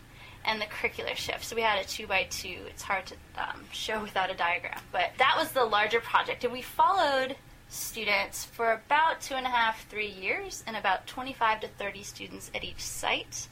and 0.44 0.60
the 0.60 0.66
curricular 0.66 1.14
shift. 1.14 1.44
So 1.44 1.56
we 1.56 1.62
had 1.62 1.82
a 1.82 1.88
two 1.88 2.06
by 2.06 2.26
two. 2.28 2.58
It's 2.68 2.82
hard 2.82 3.06
to 3.06 3.14
um, 3.38 3.64
show 3.72 4.02
without 4.02 4.30
a 4.30 4.34
diagram. 4.34 4.80
But 4.90 5.12
that 5.18 5.36
was 5.38 5.52
the 5.52 5.64
larger 5.64 6.00
project. 6.00 6.44
And 6.44 6.52
we 6.52 6.62
followed 6.62 7.36
students 7.72 8.44
for 8.44 8.72
about 8.72 9.20
two 9.20 9.34
and 9.34 9.46
a 9.46 9.50
half, 9.50 9.88
three 9.88 10.10
years, 10.10 10.62
and 10.66 10.76
about 10.76 11.06
25 11.06 11.60
to 11.60 11.68
30 11.68 12.02
students 12.02 12.50
at 12.54 12.64
each 12.64 12.82
site. 12.82 13.48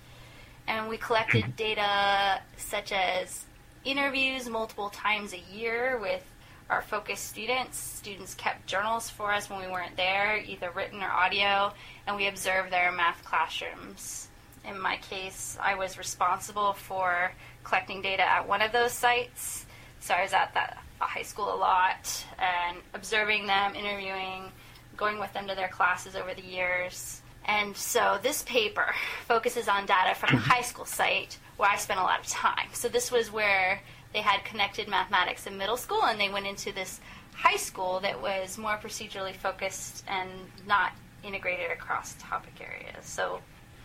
And 0.69 0.89
we 0.89 0.99
collected 0.99 1.45
mm-hmm. 1.45 1.57
data 1.57 2.41
such 2.57 2.93
as 2.93 3.47
interviews 3.85 4.49
multiple 4.49 4.91
times 4.91 5.33
a 5.33 5.57
year 5.57 5.99
with 5.99 6.23
our 6.69 6.83
focus 6.83 7.19
students. 7.19 7.79
Students 7.79 8.35
kept 8.35 8.67
journals 8.67 9.09
for 9.09 9.33
us 9.33 9.49
when 9.49 9.61
we 9.61 9.73
weren't 9.73 9.97
there, 9.97 10.37
either 10.37 10.71
written 10.71 11.03
or 11.03 11.11
audio, 11.11 11.73
and 12.07 12.15
we 12.15 12.29
observed 12.29 12.71
their 12.71 12.93
math 12.93 13.25
classrooms. 13.25 14.29
In 14.69 14.79
my 14.79 14.99
case, 14.99 15.57
I 15.61 15.75
was 15.75 15.97
responsible 15.97 16.75
for 16.75 17.33
collecting 17.65 18.03
data 18.03 18.23
at 18.23 18.47
one 18.47 18.61
of 18.61 18.71
those 18.71 18.93
sites. 18.93 19.65
So 20.01 20.15
I 20.15 20.23
was 20.23 20.35
at 20.35 20.53
that 20.55 20.83
high 21.07 21.23
school 21.23 21.53
a 21.53 21.57
lot 21.57 22.25
and 22.39 22.79
observing 22.95 23.47
them, 23.47 23.75
interviewing, 23.75 24.53
going 24.97 25.19
with 25.19 25.33
them 25.33 25.49
to 25.49 25.55
their 25.55 25.69
classes 25.69 26.15
over 26.15 26.35
the 26.35 26.43
years. 26.43 27.23
And 27.47 27.77
so 27.77 28.19
this 28.23 28.43
paper 28.43 28.95
focuses 29.27 29.69
on 29.69 29.87
data 29.87 30.15
from 30.15 30.31
the 30.31 30.41
mm-hmm. 30.41 30.51
high 30.51 30.63
school 30.63 30.85
site 30.85 31.39
where 31.57 31.71
I 31.71 31.77
spent 31.77 32.01
a 32.01 32.03
lot 32.03 32.21
of 32.21 32.27
time. 32.27 32.69
So 32.73 32.89
this 32.89 33.11
was 33.11 33.33
where 33.33 33.81
they 34.13 34.21
had 34.21 34.45
connected 34.45 34.89
mathematics 34.89 35.47
in 35.47 35.57
middle 35.57 35.77
school, 35.77 36.05
and 36.05 36.21
they 36.21 36.29
went 36.29 36.47
into 36.47 36.73
this 36.73 37.01
high 37.35 37.57
school 37.57 38.01
that 38.01 38.21
was 38.21 38.59
more 38.59 38.77
procedurally 38.77 39.35
focused 39.35 40.05
and 40.09 40.29
not 40.67 40.93
integrated 41.23 41.71
across 41.71 42.15
topic 42.19 42.55
areas. 42.61 43.05
So 43.05 43.41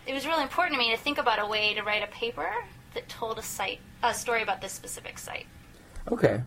it 0.07 0.13
was 0.13 0.25
really 0.25 0.43
important 0.43 0.73
to 0.75 0.79
me 0.79 0.91
to 0.91 0.97
think 0.97 1.17
about 1.17 1.39
a 1.39 1.45
way 1.45 1.73
to 1.73 1.83
write 1.83 2.03
a 2.03 2.07
paper 2.07 2.49
that 2.93 3.07
told 3.09 3.37
a 3.37 3.41
site 3.41 3.79
a 4.03 4.13
story 4.13 4.41
about 4.41 4.61
this 4.61 4.71
specific 4.71 5.17
site. 5.17 5.47
Okay. 6.11 6.41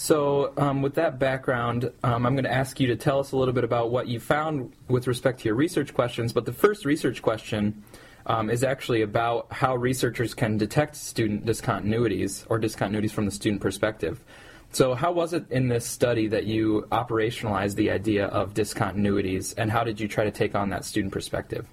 So, 0.00 0.54
um, 0.56 0.80
with 0.80 0.94
that 0.94 1.18
background, 1.18 1.92
um, 2.02 2.24
I'm 2.24 2.32
going 2.32 2.44
to 2.44 2.50
ask 2.50 2.80
you 2.80 2.86
to 2.86 2.96
tell 2.96 3.18
us 3.20 3.32
a 3.32 3.36
little 3.36 3.52
bit 3.52 3.64
about 3.64 3.90
what 3.90 4.08
you 4.08 4.18
found 4.18 4.72
with 4.88 5.06
respect 5.06 5.40
to 5.40 5.44
your 5.44 5.54
research 5.54 5.92
questions. 5.92 6.32
But 6.32 6.46
the 6.46 6.54
first 6.54 6.86
research 6.86 7.20
question 7.20 7.84
um, 8.24 8.48
is 8.48 8.64
actually 8.64 9.02
about 9.02 9.52
how 9.52 9.76
researchers 9.76 10.32
can 10.32 10.56
detect 10.56 10.96
student 10.96 11.44
discontinuities 11.44 12.46
or 12.48 12.58
discontinuities 12.58 13.10
from 13.10 13.26
the 13.26 13.30
student 13.30 13.60
perspective. 13.60 14.24
So, 14.72 14.94
how 14.94 15.12
was 15.12 15.34
it 15.34 15.44
in 15.50 15.68
this 15.68 15.84
study 15.84 16.28
that 16.28 16.46
you 16.46 16.86
operationalized 16.90 17.74
the 17.74 17.90
idea 17.90 18.28
of 18.28 18.54
discontinuities, 18.54 19.52
and 19.58 19.70
how 19.70 19.84
did 19.84 20.00
you 20.00 20.08
try 20.08 20.24
to 20.24 20.30
take 20.30 20.54
on 20.54 20.70
that 20.70 20.86
student 20.86 21.12
perspective? 21.12 21.66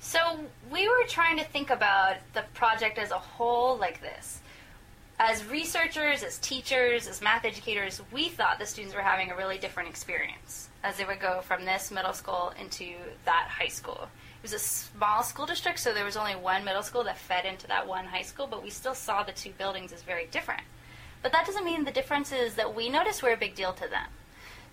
So, 0.00 0.40
we 0.72 0.88
were 0.88 1.06
trying 1.06 1.38
to 1.38 1.44
think 1.44 1.70
about 1.70 2.16
the 2.34 2.42
project 2.54 2.98
as 2.98 3.12
a 3.12 3.18
whole 3.18 3.76
like 3.76 4.00
this 4.00 4.40
as 5.18 5.44
researchers, 5.46 6.22
as 6.22 6.38
teachers, 6.38 7.08
as 7.08 7.22
math 7.22 7.44
educators, 7.44 8.02
we 8.12 8.28
thought 8.28 8.58
the 8.58 8.66
students 8.66 8.94
were 8.94 9.00
having 9.00 9.30
a 9.30 9.36
really 9.36 9.56
different 9.56 9.88
experience 9.88 10.68
as 10.84 10.98
they 10.98 11.04
would 11.04 11.20
go 11.20 11.40
from 11.40 11.64
this 11.64 11.90
middle 11.90 12.12
school 12.12 12.52
into 12.60 12.94
that 13.24 13.48
high 13.48 13.68
school. 13.68 14.08
It 14.38 14.42
was 14.42 14.52
a 14.52 14.58
small 14.58 15.22
school 15.22 15.46
district, 15.46 15.78
so 15.78 15.94
there 15.94 16.04
was 16.04 16.18
only 16.18 16.36
one 16.36 16.64
middle 16.64 16.82
school 16.82 17.02
that 17.04 17.18
fed 17.18 17.46
into 17.46 17.66
that 17.68 17.88
one 17.88 18.04
high 18.04 18.22
school, 18.22 18.46
but 18.46 18.62
we 18.62 18.68
still 18.68 18.94
saw 18.94 19.22
the 19.22 19.32
two 19.32 19.52
buildings 19.52 19.92
as 19.92 20.02
very 20.02 20.26
different. 20.26 20.62
But 21.22 21.32
that 21.32 21.46
doesn't 21.46 21.64
mean 21.64 21.84
the 21.84 21.90
differences 21.90 22.54
that 22.54 22.74
we 22.74 22.90
noticed 22.90 23.22
were 23.22 23.32
a 23.32 23.38
big 23.38 23.54
deal 23.54 23.72
to 23.72 23.88
them. 23.88 24.08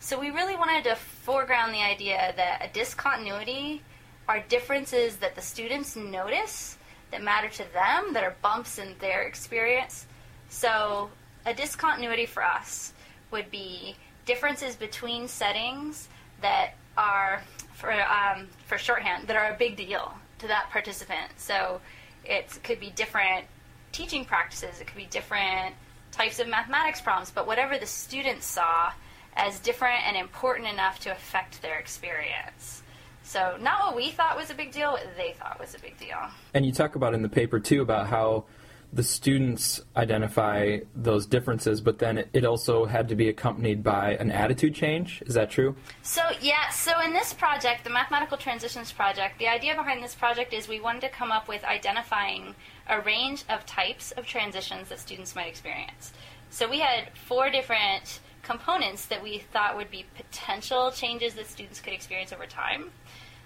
So 0.01 0.19
we 0.19 0.29
really 0.29 0.57
wanted 0.57 0.83
to 0.83 0.95
foreground 0.95 1.73
the 1.73 1.81
idea 1.81 2.33
that 2.35 2.69
a 2.69 2.73
discontinuity 2.73 3.81
are 4.27 4.41
differences 4.41 5.15
that 5.17 5.35
the 5.35 5.41
students 5.41 5.95
notice 5.95 6.77
that 7.11 7.23
matter 7.23 7.47
to 7.47 7.73
them, 7.73 8.13
that 8.13 8.25
are 8.25 8.35
bumps 8.41 8.77
in 8.77 8.95
their 8.99 9.21
experience 9.21 10.05
so 10.53 11.09
a 11.47 11.53
discontinuity 11.53 12.27
for 12.27 12.43
us 12.43 12.93
would 13.31 13.49
be 13.49 13.95
differences 14.25 14.75
between 14.75 15.27
settings 15.27 16.07
that 16.41 16.75
are, 16.95 17.41
for, 17.73 17.91
um, 17.91 18.47
for 18.67 18.77
shorthand, 18.77 19.27
that 19.27 19.35
are 19.35 19.51
a 19.51 19.57
big 19.57 19.75
deal 19.75 20.13
to 20.37 20.47
that 20.47 20.69
participant. 20.69 21.31
So 21.37 21.81
it 22.23 22.59
could 22.63 22.79
be 22.79 22.91
different 22.91 23.45
teaching 23.91 24.25
practices, 24.25 24.79
it 24.79 24.85
could 24.85 24.95
be 24.95 25.07
different 25.07 25.73
types 26.11 26.39
of 26.39 26.47
mathematics 26.47 27.01
problems, 27.01 27.31
but 27.31 27.47
whatever 27.47 27.79
the 27.79 27.87
students 27.87 28.45
saw 28.45 28.91
as 29.35 29.59
different 29.59 30.07
and 30.07 30.15
important 30.15 30.67
enough 30.67 30.99
to 30.99 31.11
affect 31.11 31.63
their 31.63 31.79
experience. 31.79 32.83
So 33.23 33.57
not 33.59 33.79
what 33.79 33.95
we 33.95 34.11
thought 34.11 34.37
was 34.37 34.51
a 34.51 34.53
big 34.53 34.71
deal, 34.71 34.91
what 34.91 35.07
they 35.17 35.33
thought 35.33 35.59
was 35.59 35.73
a 35.73 35.79
big 35.79 35.97
deal. 35.97 36.19
And 36.53 36.63
you 36.63 36.71
talk 36.71 36.95
about 36.95 37.15
in 37.15 37.23
the 37.23 37.29
paper 37.29 37.59
too 37.59 37.81
about 37.81 38.05
how 38.05 38.45
the 38.93 39.03
students 39.03 39.81
identify 39.97 40.77
those 40.95 41.25
differences, 41.25 41.81
but 41.81 41.97
then 41.97 42.25
it 42.31 42.45
also 42.45 42.85
had 42.85 43.09
to 43.09 43.15
be 43.15 43.27
accompanied 43.27 43.83
by 43.83 44.15
an 44.15 44.31
attitude 44.31 44.75
change. 44.75 45.23
Is 45.25 45.33
that 45.33 45.49
true? 45.49 45.75
So, 46.03 46.21
yeah, 46.41 46.69
so 46.69 46.99
in 47.01 47.11
this 47.11 47.33
project, 47.33 47.83
the 47.83 47.89
Mathematical 47.89 48.37
Transitions 48.37 48.91
Project, 48.91 49.39
the 49.39 49.47
idea 49.47 49.73
behind 49.73 50.03
this 50.03 50.13
project 50.13 50.53
is 50.53 50.67
we 50.67 50.79
wanted 50.79 51.01
to 51.01 51.09
come 51.09 51.31
up 51.31 51.47
with 51.47 51.63
identifying 51.63 52.53
a 52.87 53.01
range 53.01 53.43
of 53.49 53.65
types 53.65 54.11
of 54.11 54.27
transitions 54.27 54.89
that 54.89 54.99
students 54.99 55.35
might 55.35 55.47
experience. 55.47 56.13
So, 56.51 56.69
we 56.69 56.79
had 56.79 57.09
four 57.15 57.49
different 57.49 58.19
components 58.43 59.05
that 59.07 59.23
we 59.23 59.39
thought 59.39 59.75
would 59.75 59.89
be 59.89 60.05
potential 60.15 60.91
changes 60.91 61.33
that 61.33 61.47
students 61.47 61.79
could 61.79 61.93
experience 61.93 62.31
over 62.31 62.45
time. 62.45 62.91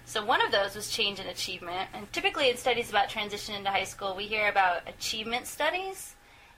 So 0.08 0.24
one 0.24 0.40
of 0.40 0.50
those 0.50 0.74
was 0.74 0.88
change 0.88 1.20
in 1.20 1.26
achievement. 1.26 1.90
And 1.92 2.10
typically 2.14 2.48
in 2.48 2.56
studies 2.56 2.88
about 2.88 3.10
transition 3.10 3.54
into 3.54 3.68
high 3.68 3.84
school, 3.84 4.16
we 4.16 4.24
hear 4.24 4.48
about 4.48 4.88
achievement 4.88 5.46
studies. 5.46 6.14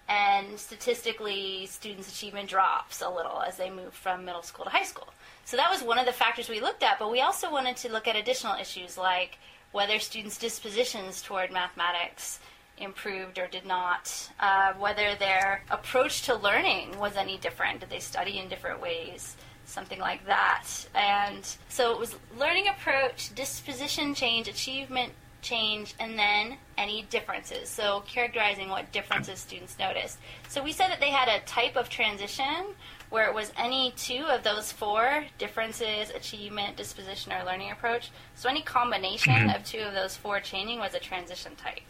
And 0.08 0.56
statistically, 0.56 1.66
students' 1.66 2.08
achievement 2.08 2.48
drops 2.48 3.02
a 3.02 3.10
little 3.10 3.42
as 3.42 3.56
they 3.56 3.68
move 3.68 3.92
from 3.92 4.24
middle 4.24 4.44
school 4.44 4.66
to 4.66 4.70
high 4.70 4.84
school. 4.84 5.08
So 5.44 5.56
that 5.56 5.68
was 5.68 5.82
one 5.82 5.98
of 5.98 6.06
the 6.06 6.12
factors 6.12 6.48
we 6.48 6.60
looked 6.60 6.84
at, 6.84 7.00
but 7.00 7.10
we 7.10 7.22
also 7.22 7.50
wanted 7.50 7.76
to 7.78 7.90
look 7.90 8.06
at 8.06 8.14
additional 8.14 8.54
issues 8.54 8.96
like 8.96 9.36
whether 9.72 9.98
students' 9.98 10.38
dispositions 10.38 11.20
toward 11.20 11.50
mathematics 11.50 12.38
improved 12.78 13.36
or 13.36 13.48
did 13.48 13.66
not, 13.66 14.30
uh, 14.38 14.74
whether 14.74 15.16
their 15.16 15.64
approach 15.70 16.22
to 16.22 16.36
learning 16.36 16.96
was 17.00 17.16
any 17.16 17.36
different, 17.38 17.80
did 17.80 17.90
they 17.90 17.98
study 17.98 18.38
in 18.38 18.48
different 18.48 18.80
ways, 18.80 19.36
something 19.70 19.98
like 19.98 20.24
that. 20.26 20.66
And 20.94 21.46
so 21.68 21.92
it 21.92 21.98
was 21.98 22.16
learning 22.38 22.68
approach, 22.68 23.34
disposition 23.34 24.14
change, 24.14 24.48
achievement 24.48 25.12
change, 25.42 25.94
and 25.98 26.18
then 26.18 26.56
any 26.76 27.02
differences. 27.10 27.68
So 27.68 28.02
characterizing 28.06 28.68
what 28.68 28.92
differences 28.92 29.38
students 29.38 29.78
noticed. 29.78 30.18
So 30.48 30.62
we 30.62 30.72
said 30.72 30.88
that 30.88 31.00
they 31.00 31.10
had 31.10 31.28
a 31.28 31.44
type 31.46 31.76
of 31.76 31.88
transition 31.88 32.74
where 33.10 33.28
it 33.28 33.34
was 33.34 33.52
any 33.56 33.92
two 33.96 34.24
of 34.26 34.42
those 34.44 34.70
four 34.70 35.24
differences, 35.38 36.10
achievement, 36.10 36.76
disposition, 36.76 37.32
or 37.32 37.44
learning 37.44 37.72
approach. 37.72 38.10
So 38.36 38.48
any 38.48 38.62
combination 38.62 39.34
mm-hmm. 39.34 39.56
of 39.56 39.64
two 39.64 39.80
of 39.80 39.94
those 39.94 40.16
four 40.16 40.40
changing 40.40 40.78
was 40.78 40.94
a 40.94 41.00
transition 41.00 41.56
type. 41.56 41.80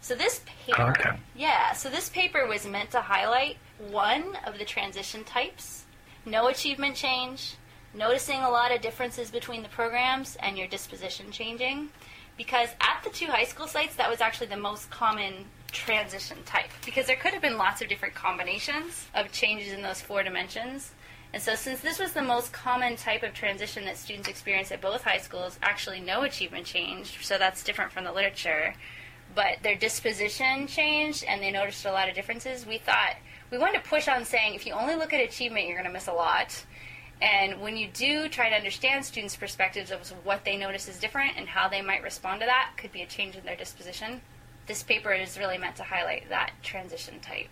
So 0.00 0.14
this 0.14 0.42
paper, 0.66 0.82
okay. 0.90 1.16
yeah, 1.34 1.72
so 1.72 1.88
this 1.88 2.10
paper 2.10 2.46
was 2.46 2.66
meant 2.66 2.90
to 2.90 3.00
highlight 3.00 3.56
one 3.90 4.36
of 4.46 4.58
the 4.58 4.64
transition 4.64 5.24
types 5.24 5.83
no 6.26 6.48
achievement 6.48 6.96
change, 6.96 7.56
noticing 7.92 8.40
a 8.40 8.50
lot 8.50 8.72
of 8.72 8.80
differences 8.80 9.30
between 9.30 9.62
the 9.62 9.68
programs, 9.68 10.36
and 10.40 10.58
your 10.58 10.66
disposition 10.66 11.30
changing. 11.30 11.90
Because 12.36 12.70
at 12.80 13.02
the 13.04 13.10
two 13.10 13.26
high 13.26 13.44
school 13.44 13.68
sites, 13.68 13.94
that 13.96 14.10
was 14.10 14.20
actually 14.20 14.48
the 14.48 14.56
most 14.56 14.90
common 14.90 15.44
transition 15.70 16.38
type. 16.44 16.70
Because 16.84 17.06
there 17.06 17.16
could 17.16 17.32
have 17.32 17.42
been 17.42 17.58
lots 17.58 17.82
of 17.82 17.88
different 17.88 18.14
combinations 18.14 19.06
of 19.14 19.30
changes 19.32 19.72
in 19.72 19.82
those 19.82 20.00
four 20.00 20.22
dimensions. 20.22 20.92
And 21.32 21.42
so, 21.42 21.56
since 21.56 21.80
this 21.80 21.98
was 21.98 22.12
the 22.12 22.22
most 22.22 22.52
common 22.52 22.96
type 22.96 23.24
of 23.24 23.34
transition 23.34 23.84
that 23.86 23.96
students 23.96 24.28
experience 24.28 24.70
at 24.70 24.80
both 24.80 25.02
high 25.02 25.18
schools, 25.18 25.58
actually 25.62 26.00
no 26.00 26.22
achievement 26.22 26.64
change, 26.64 27.24
so 27.24 27.38
that's 27.38 27.64
different 27.64 27.90
from 27.90 28.04
the 28.04 28.12
literature, 28.12 28.74
but 29.34 29.58
their 29.62 29.74
disposition 29.74 30.68
changed 30.68 31.24
and 31.24 31.42
they 31.42 31.50
noticed 31.50 31.84
a 31.86 31.90
lot 31.90 32.08
of 32.08 32.14
differences, 32.14 32.66
we 32.66 32.78
thought 32.78 33.16
we 33.54 33.60
wanted 33.60 33.84
to 33.84 33.88
push 33.88 34.08
on 34.08 34.24
saying 34.24 34.54
if 34.54 34.66
you 34.66 34.72
only 34.72 34.96
look 34.96 35.12
at 35.12 35.20
achievement, 35.20 35.68
you're 35.68 35.76
going 35.76 35.86
to 35.86 35.92
miss 35.92 36.08
a 36.08 36.12
lot. 36.12 36.64
And 37.22 37.60
when 37.60 37.76
you 37.76 37.86
do 37.86 38.28
try 38.28 38.50
to 38.50 38.56
understand 38.56 39.04
students' 39.04 39.36
perspectives 39.36 39.92
of 39.92 40.08
what 40.26 40.44
they 40.44 40.56
notice 40.56 40.88
is 40.88 40.98
different 40.98 41.36
and 41.36 41.46
how 41.46 41.68
they 41.68 41.80
might 41.80 42.02
respond 42.02 42.40
to 42.40 42.46
that, 42.46 42.72
could 42.76 42.90
be 42.90 43.02
a 43.02 43.06
change 43.06 43.36
in 43.36 43.44
their 43.44 43.54
disposition. 43.54 44.20
This 44.66 44.82
paper 44.82 45.12
is 45.12 45.38
really 45.38 45.56
meant 45.56 45.76
to 45.76 45.84
highlight 45.84 46.28
that 46.30 46.50
transition 46.64 47.20
type. 47.20 47.50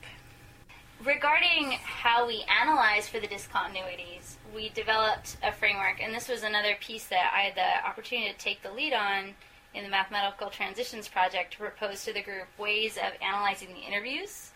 Regarding 1.04 1.78
how 1.84 2.26
we 2.26 2.44
analyze 2.60 3.08
for 3.08 3.20
the 3.20 3.28
discontinuities, 3.28 4.34
we 4.52 4.70
developed 4.70 5.36
a 5.44 5.52
framework, 5.52 6.02
and 6.02 6.12
this 6.12 6.28
was 6.28 6.42
another 6.42 6.74
piece 6.80 7.06
that 7.06 7.32
I 7.32 7.42
had 7.42 7.54
the 7.54 7.88
opportunity 7.88 8.32
to 8.32 8.38
take 8.38 8.60
the 8.64 8.72
lead 8.72 8.92
on 8.92 9.34
in 9.72 9.84
the 9.84 9.90
Mathematical 9.90 10.50
Transitions 10.50 11.06
Project 11.06 11.52
to 11.52 11.58
propose 11.58 12.04
to 12.04 12.12
the 12.12 12.22
group 12.22 12.48
ways 12.58 12.96
of 12.96 13.12
analyzing 13.22 13.68
the 13.68 13.86
interviews 13.86 14.51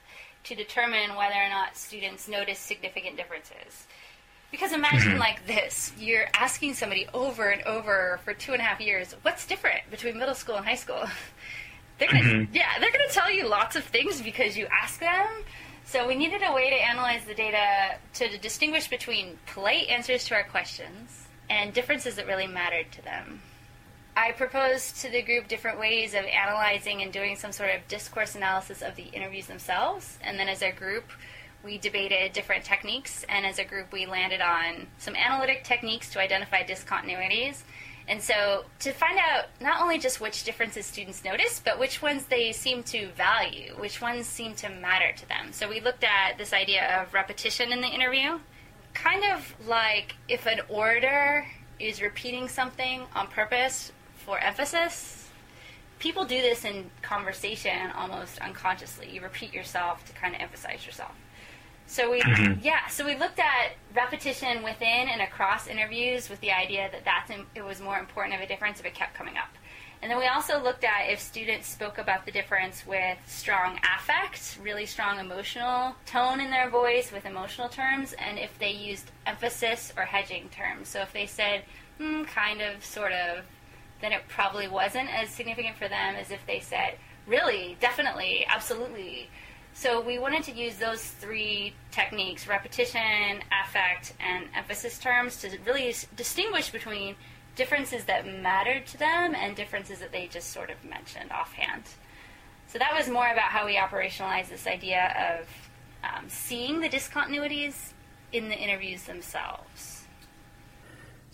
to 0.47 0.55
determine 0.55 1.17
whether 1.17 1.35
or 1.35 1.49
not 1.49 1.77
students 1.77 2.29
notice 2.29 2.59
significant 2.59 3.17
differences. 3.17 3.87
Because 4.51 4.73
imagine 4.73 5.13
mm-hmm. 5.13 5.19
like 5.19 5.47
this 5.47 5.93
you're 5.99 6.27
asking 6.35 6.75
somebody 6.75 7.07
over 7.13 7.51
and 7.51 7.63
over 7.63 8.21
for 8.25 8.33
two 8.33 8.53
and 8.53 8.61
a 8.61 8.65
half 8.65 8.81
years, 8.81 9.15
what's 9.23 9.47
different 9.47 9.91
between 9.91 10.19
middle 10.19 10.35
school 10.35 10.55
and 10.55 10.65
high 10.65 10.77
school? 10.77 11.05
they're 11.99 12.09
gonna, 12.09 12.23
mm-hmm. 12.23 12.55
Yeah, 12.55 12.79
they're 12.79 12.93
going 12.93 13.09
to 13.09 13.15
tell 13.15 13.31
you 13.31 13.49
lots 13.49 13.77
of 13.77 13.85
things 13.85 14.23
because 14.23 14.57
you 14.57 14.67
ask 14.71 15.01
them. 15.01 15.27
So 15.85 16.07
we 16.07 16.15
needed 16.15 16.43
a 16.45 16.53
way 16.53 16.71
to 16.71 16.77
analyze 16.77 17.25
the 17.25 17.35
data 17.35 17.99
to 18.15 18.39
distinguish 18.39 18.89
between 18.89 19.39
polite 19.47 19.89
answers 19.89 20.25
to 20.27 20.35
our 20.35 20.45
questions 20.45 21.27
and 21.49 21.73
differences 21.73 22.17
that 22.17 22.27
really 22.27 22.47
mattered 22.47 22.91
to 22.93 23.03
them. 23.03 23.41
I 24.19 24.33
proposed 24.33 24.97
to 25.03 25.11
the 25.11 25.21
group 25.21 25.47
different 25.47 25.79
ways 25.79 26.15
of 26.15 26.25
analyzing 26.25 27.03
and 27.03 27.13
doing 27.13 27.37
some 27.37 27.53
sort 27.53 27.69
of 27.75 27.87
discourse 27.87 28.35
analysis 28.35 28.81
of 28.81 28.97
the 28.97 29.03
interviews 29.03 29.45
themselves. 29.47 30.19
And 30.23 30.39
then 30.39 30.49
as 30.49 30.63
a 30.63 30.73
group, 30.73 31.05
we 31.63 31.77
debated 31.77 32.33
different 32.33 32.65
techniques. 32.65 33.27
And 33.29 33.45
as 33.45 33.59
a 33.59 33.65
group, 33.65 33.93
we 33.93 34.07
landed 34.07 34.41
on 34.41 34.87
some 34.97 35.15
analytic 35.15 35.65
techniques 35.65 36.11
to 36.13 36.19
identify 36.19 36.63
discontinuities. 36.63 37.61
And 38.09 38.23
so 38.23 38.65
to 38.79 38.93
find 38.93 39.19
out 39.19 39.47
not 39.61 39.83
only 39.83 39.99
just 39.99 40.19
which 40.19 40.45
differences 40.45 40.87
students 40.87 41.23
notice, 41.23 41.61
but 41.63 41.79
which 41.79 42.01
ones 42.01 42.25
they 42.25 42.53
seem 42.53 42.85
to 42.85 43.09
value, 43.09 43.75
which 43.79 44.01
ones 44.01 44.25
seem 44.27 44.55
to 44.57 44.71
matter 44.71 45.13
to 45.15 45.29
them. 45.29 45.53
So 45.53 45.69
we 45.69 45.81
looked 45.81 46.05
at 46.05 46.39
this 46.39 46.55
idea 46.55 47.03
of 47.03 47.13
repetition 47.13 47.71
in 47.71 47.83
the 47.83 47.89
interview, 47.89 48.39
kind 48.95 49.25
of 49.35 49.55
like 49.69 50.15
if 50.27 50.47
an 50.47 50.61
orator 50.71 51.47
is 51.79 52.01
repeating 52.01 52.49
something 52.49 53.03
on 53.15 53.27
purpose 53.27 53.93
for 54.27 54.39
emphasis. 54.41 55.29
People 55.99 56.27
do 56.27 56.43
this 56.43 56.65
in 56.65 56.91
conversation 57.01 57.91
almost 57.97 58.39
unconsciously. 58.41 59.09
You 59.09 59.23
repeat 59.23 59.55
yourself 59.55 60.05
to 60.07 60.13
kind 60.13 60.35
of 60.35 60.43
emphasize 60.43 60.85
yourself. 60.85 61.13
So 61.87 62.11
we, 62.11 62.21
mm-hmm. 62.21 62.61
yeah, 62.63 62.89
so 62.89 63.07
we 63.07 63.17
looked 63.17 63.39
at 63.39 63.77
repetition 63.95 64.65
within 64.65 65.09
and 65.09 65.23
across 65.23 65.69
interviews 65.69 66.29
with 66.29 66.41
the 66.41 66.51
idea 66.51 66.91
that 66.91 67.05
that's 67.05 67.31
it 67.55 67.65
was 67.65 67.81
more 67.81 67.99
important 67.99 68.35
of 68.35 68.41
a 68.43 68.47
difference 68.47 68.81
if 68.81 68.87
it 68.87 68.95
kept 68.95 69.15
coming 69.15 69.37
up. 69.37 69.49
And 70.03 70.11
then 70.11 70.19
we 70.19 70.27
also 70.27 70.63
looked 70.63 70.85
at 70.85 71.09
if 71.09 71.21
students 71.21 71.69
spoke 71.69 71.97
about 71.97 72.27
the 72.27 72.33
difference 72.33 72.87
with 72.87 73.17
strong 73.27 73.79
affect, 73.97 74.59
really 74.63 74.85
strong 74.85 75.19
emotional 75.19 75.95
tone 76.05 76.41
in 76.41 76.51
their 76.51 76.69
voice 76.69 77.13
with 77.13 77.25
emotional 77.25 77.69
terms, 77.69 78.13
and 78.13 78.39
if 78.39 78.59
they 78.59 78.73
used 78.73 79.11
emphasis 79.27 79.93
or 79.97 80.03
hedging 80.03 80.49
terms. 80.51 80.89
So 80.89 81.01
if 81.01 81.13
they 81.13 81.27
said, 81.27 81.63
hmm, 81.99 82.25
kind 82.25 82.61
of, 82.61 82.85
sort 82.85 83.13
of, 83.13 83.45
then 84.01 84.13
it 84.13 84.23
probably 84.29 84.69
wasn't 84.69 85.13
as 85.13 85.31
significant 85.31 85.77
for 85.77 85.89
them 85.89 86.15
as 86.15 86.31
if 86.31 86.45
they 86.47 86.61
said, 86.61 86.99
really, 87.27 87.77
definitely, 87.81 88.47
absolutely. 88.49 89.29
So 89.75 90.01
we 90.01 90.19
wanted 90.19 90.43
to 90.45 90.53
use 90.53 90.77
those 90.77 91.03
three 91.03 91.75
techniques 91.91 92.49
repetition, 92.49 93.43
affect, 93.65 94.15
and 94.21 94.47
emphasis 94.55 94.99
terms 94.99 95.41
to 95.43 95.59
really 95.67 95.95
distinguish 96.17 96.71
between 96.71 97.15
differences 97.57 98.05
that 98.05 98.27
mattered 98.27 98.87
to 98.87 98.99
them 98.99 99.35
and 99.35 99.57
differences 99.57 99.99
that 99.99 100.13
they 100.13 100.27
just 100.29 100.51
sort 100.51 100.71
of 100.71 100.83
mentioned 100.85 101.31
offhand. 101.31 101.83
So 102.69 102.79
that 102.79 102.95
was 102.95 103.09
more 103.09 103.31
about 103.31 103.51
how 103.51 103.67
we 103.67 103.77
operationalized 103.77 104.49
this 104.49 104.67
idea 104.67 105.41
of 105.41 105.49
um, 106.05 106.25
seeing 106.29 106.81
the 106.81 106.89
discontinuities 106.89 107.93
in 108.33 108.49
the 108.49 108.57
interviews 108.57 109.05
themselves. 109.05 109.96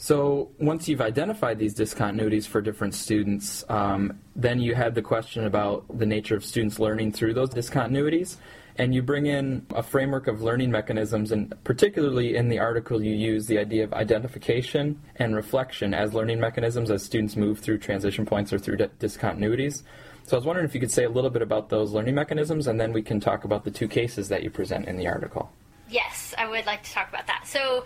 So 0.03 0.51
once 0.59 0.89
you've 0.89 1.01
identified 1.01 1.61
these 1.61 1.77
discontinuities 1.77 2.45
for 2.45 2.61
different 2.61 2.93
students, 2.93 3.65
um, 3.69 4.19
then 4.35 4.61
you 4.61 4.75
had 4.75 4.97
the 4.97 5.01
question 5.01 5.47
about 5.47 5.85
the 5.97 6.07
nature 6.07 6.35
of 6.35 6.45
students 6.45 6.81
learning 6.81 7.13
through 7.13 7.35
those 7.35 7.51
discontinuities. 7.51 8.35
And 8.79 8.93
you 8.93 9.01
bring 9.01 9.27
in 9.27 9.65
a 9.73 9.81
framework 9.81 10.27
of 10.27 10.43
learning 10.43 10.73
mechanisms, 10.73 11.31
and 11.31 11.55
particularly 11.63 12.35
in 12.35 12.49
the 12.49 12.59
article, 12.59 13.01
you 13.01 13.15
use 13.15 13.47
the 13.47 13.61
idea 13.61 13.85
of 13.85 13.93
identification 13.93 15.01
and 15.17 15.37
reflection 15.37 15.95
as 15.95 16.13
learning 16.13 16.41
mechanisms 16.41 16.91
as 16.91 17.05
students 17.05 17.37
move 17.37 17.61
through 17.61 17.79
transition 17.79 18.27
points 18.27 18.53
or 18.53 18.59
through 18.59 18.79
discontinuities. 18.79 19.85
So 20.25 20.37
I 20.37 20.39
was 20.39 20.45
wondering 20.45 20.67
if 20.67 20.75
you 20.75 20.81
could 20.81 20.91
say 20.91 21.05
a 21.05 21.11
little 21.11 21.31
bit 21.31 21.43
about 21.43 21.69
those 21.69 21.93
learning 21.93 22.17
mechanisms, 22.17 22.67
and 22.67 22.81
then 22.81 22.93
we 22.93 23.03
can 23.03 23.21
talk 23.21 23.45
about 23.45 23.63
the 23.63 23.71
two 23.71 23.87
cases 23.87 24.29
that 24.31 24.43
you 24.43 24.51
present 24.51 24.89
in 24.89 24.97
the 24.97 25.07
article. 25.07 25.53
Yes, 25.89 26.35
I 26.37 26.49
would 26.49 26.67
like 26.67 26.83
to 26.83 26.91
talk 26.91 27.09
about 27.09 27.29
that. 27.29 27.47
So 27.47 27.85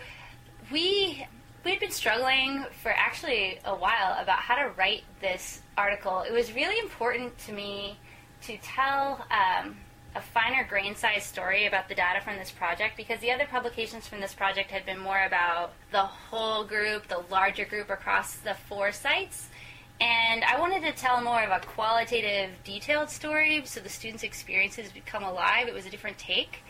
we 0.73 1.27
we'd 1.67 1.81
been 1.81 1.91
struggling 1.91 2.65
for 2.81 2.93
actually 2.93 3.59
a 3.65 3.75
while 3.75 4.17
about 4.21 4.39
how 4.39 4.55
to 4.55 4.71
write 4.79 5.03
this 5.21 5.63
article. 5.77 6.21
It 6.21 6.33
was 6.33 6.53
really 6.53 6.79
important 6.79 7.37
to 7.39 7.53
me 7.53 7.99
to 8.43 8.57
tell 8.59 9.27
um, 9.33 9.77
a 10.15 10.21
finer 10.21 10.63
grain 10.63 10.95
size 10.95 11.25
story 11.25 11.67
about 11.67 11.89
the 11.89 11.97
data 11.97 12.21
from 12.21 12.37
this 12.37 12.53
project 12.53 12.97
because 12.97 13.19
the 13.19 13.33
other 13.33 13.47
publications 13.51 14.07
from 14.07 14.21
this 14.21 14.33
project 14.33 14.71
had 14.71 14.87
been 14.87 15.01
more 15.01 15.25
about 15.25 15.73
the 15.91 16.05
whole 16.05 16.63
group, 16.63 17.09
the 17.09 17.25
larger 17.33 17.65
group 17.65 17.91
across 17.91 18.37
the 18.37 18.55
four 18.55 18.93
sites. 18.93 19.49
And 20.01 20.45
I 20.45 20.61
wanted 20.61 20.83
to 20.83 20.93
tell 20.93 21.21
more 21.21 21.43
of 21.43 21.51
a 21.51 21.67
qualitative, 21.67 22.51
detailed 22.63 23.11
story 23.11 23.63
so 23.65 23.81
the 23.81 23.89
students' 23.89 24.23
experiences 24.23 24.93
become 24.93 25.25
alive. 25.25 25.67
It 25.67 25.75
was 25.75 25.85
a 25.85 25.91
different 25.91 26.17
take 26.17 26.61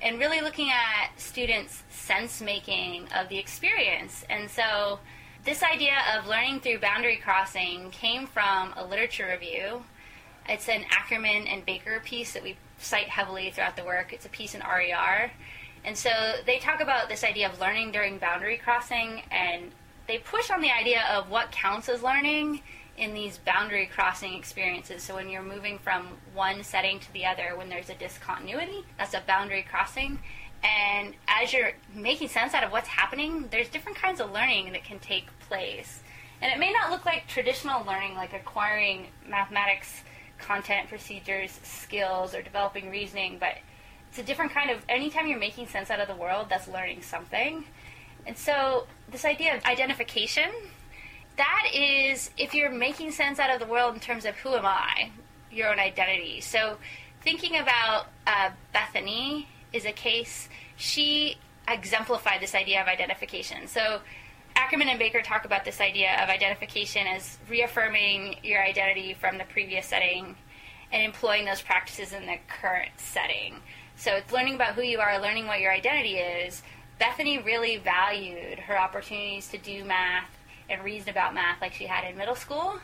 and 0.00 0.18
really 0.18 0.40
looking 0.40 0.70
at 0.70 1.18
students' 1.18 1.82
sense 1.90 2.40
making 2.40 3.08
of 3.14 3.28
the 3.28 3.38
experience. 3.38 4.24
And 4.28 4.50
so, 4.50 4.98
this 5.44 5.62
idea 5.62 5.96
of 6.16 6.26
learning 6.26 6.60
through 6.60 6.78
boundary 6.78 7.16
crossing 7.16 7.90
came 7.90 8.26
from 8.26 8.72
a 8.76 8.84
literature 8.84 9.28
review. 9.30 9.84
It's 10.48 10.68
an 10.68 10.84
Akkerman 10.84 11.52
and 11.52 11.66
Bakker 11.66 12.02
piece 12.02 12.32
that 12.32 12.42
we 12.42 12.56
cite 12.78 13.08
heavily 13.08 13.50
throughout 13.50 13.76
the 13.76 13.84
work. 13.84 14.12
It's 14.12 14.26
a 14.26 14.30
piece 14.30 14.54
in 14.54 14.60
RER. 14.60 15.30
And 15.84 15.96
so 15.96 16.10
they 16.46 16.58
talk 16.58 16.80
about 16.80 17.08
this 17.08 17.24
idea 17.24 17.50
of 17.50 17.60
learning 17.60 17.92
during 17.92 18.18
boundary 18.18 18.56
crossing, 18.56 19.22
and 19.30 19.70
they 20.06 20.18
push 20.18 20.50
on 20.50 20.60
the 20.60 20.70
idea 20.70 21.02
of 21.10 21.30
what 21.30 21.52
counts 21.52 21.88
as 21.88 22.02
learning 22.02 22.62
in 22.96 23.12
these 23.12 23.38
boundary 23.38 23.86
crossing 23.86 24.34
experiences. 24.34 25.02
So 25.02 25.14
when 25.14 25.28
you're 25.28 25.42
moving 25.42 25.78
from 25.78 26.08
one 26.32 26.62
setting 26.62 27.00
to 27.00 27.12
the 27.12 27.26
other, 27.26 27.54
when 27.56 27.68
there's 27.68 27.90
a 27.90 27.94
discontinuity, 27.94 28.84
that's 28.98 29.14
a 29.14 29.22
boundary 29.26 29.66
crossing. 29.68 30.20
And 30.62 31.14
as 31.28 31.52
you're 31.52 31.72
making 31.94 32.28
sense 32.28 32.54
out 32.54 32.64
of 32.64 32.72
what's 32.72 32.88
happening, 32.88 33.48
there's 33.50 33.68
different 33.68 33.98
kinds 33.98 34.20
of 34.20 34.32
learning 34.32 34.72
that 34.72 34.84
can 34.84 34.98
take 34.98 35.26
place. 35.40 36.00
And 36.40 36.52
it 36.52 36.58
may 36.58 36.72
not 36.72 36.90
look 36.90 37.04
like 37.04 37.26
traditional 37.26 37.84
learning, 37.84 38.14
like 38.14 38.32
acquiring 38.32 39.08
mathematics 39.28 40.02
content, 40.38 40.88
procedures, 40.88 41.58
skills, 41.62 42.34
or 42.34 42.42
developing 42.42 42.90
reasoning, 42.90 43.38
but 43.38 43.56
it's 44.08 44.18
a 44.18 44.22
different 44.22 44.52
kind 44.52 44.70
of, 44.70 44.78
anytime 44.88 45.26
you're 45.26 45.38
making 45.38 45.66
sense 45.66 45.90
out 45.90 46.00
of 46.00 46.08
the 46.08 46.14
world, 46.14 46.46
that's 46.48 46.68
learning 46.68 47.02
something. 47.02 47.64
And 48.26 48.36
so, 48.36 48.86
this 49.10 49.24
idea 49.24 49.56
of 49.56 49.64
identification 49.64 50.50
that 51.36 51.68
is 51.74 52.30
if 52.36 52.54
you're 52.54 52.70
making 52.70 53.10
sense 53.10 53.38
out 53.38 53.50
of 53.50 53.60
the 53.60 53.66
world 53.66 53.94
in 53.94 54.00
terms 54.00 54.24
of 54.24 54.36
who 54.36 54.54
am 54.54 54.66
I, 54.66 55.10
your 55.50 55.70
own 55.70 55.78
identity. 55.78 56.40
So 56.40 56.78
thinking 57.22 57.56
about 57.56 58.06
uh, 58.26 58.50
Bethany 58.72 59.48
is 59.72 59.84
a 59.84 59.92
case, 59.92 60.48
she 60.76 61.36
exemplified 61.66 62.40
this 62.40 62.54
idea 62.54 62.80
of 62.80 62.88
identification. 62.88 63.66
So 63.66 64.00
Akkerman 64.56 64.86
and 64.86 65.00
Bakker 65.00 65.22
talk 65.22 65.44
about 65.44 65.64
this 65.64 65.80
idea 65.80 66.22
of 66.22 66.28
identification 66.28 67.06
as 67.06 67.38
reaffirming 67.48 68.36
your 68.42 68.62
identity 68.62 69.14
from 69.14 69.38
the 69.38 69.44
previous 69.44 69.86
setting 69.86 70.36
and 70.92 71.02
employing 71.02 71.44
those 71.44 71.60
practices 71.60 72.12
in 72.12 72.26
the 72.26 72.36
current 72.60 72.92
setting. 72.96 73.56
So 73.96 74.14
it's 74.14 74.32
learning 74.32 74.54
about 74.54 74.74
who 74.74 74.82
you 74.82 75.00
are, 75.00 75.20
learning 75.20 75.46
what 75.46 75.60
your 75.60 75.72
identity 75.72 76.16
is. 76.16 76.62
Bethany 77.00 77.38
really 77.38 77.78
valued 77.78 78.60
her 78.60 78.78
opportunities 78.78 79.48
to 79.48 79.58
do 79.58 79.84
math 79.84 80.30
and 80.74 80.84
reason 80.84 81.08
about 81.08 81.34
math 81.34 81.60
like 81.60 81.72
she 81.72 81.86
had 81.86 82.08
in 82.08 82.16
middle 82.16 82.34
school. 82.34 82.78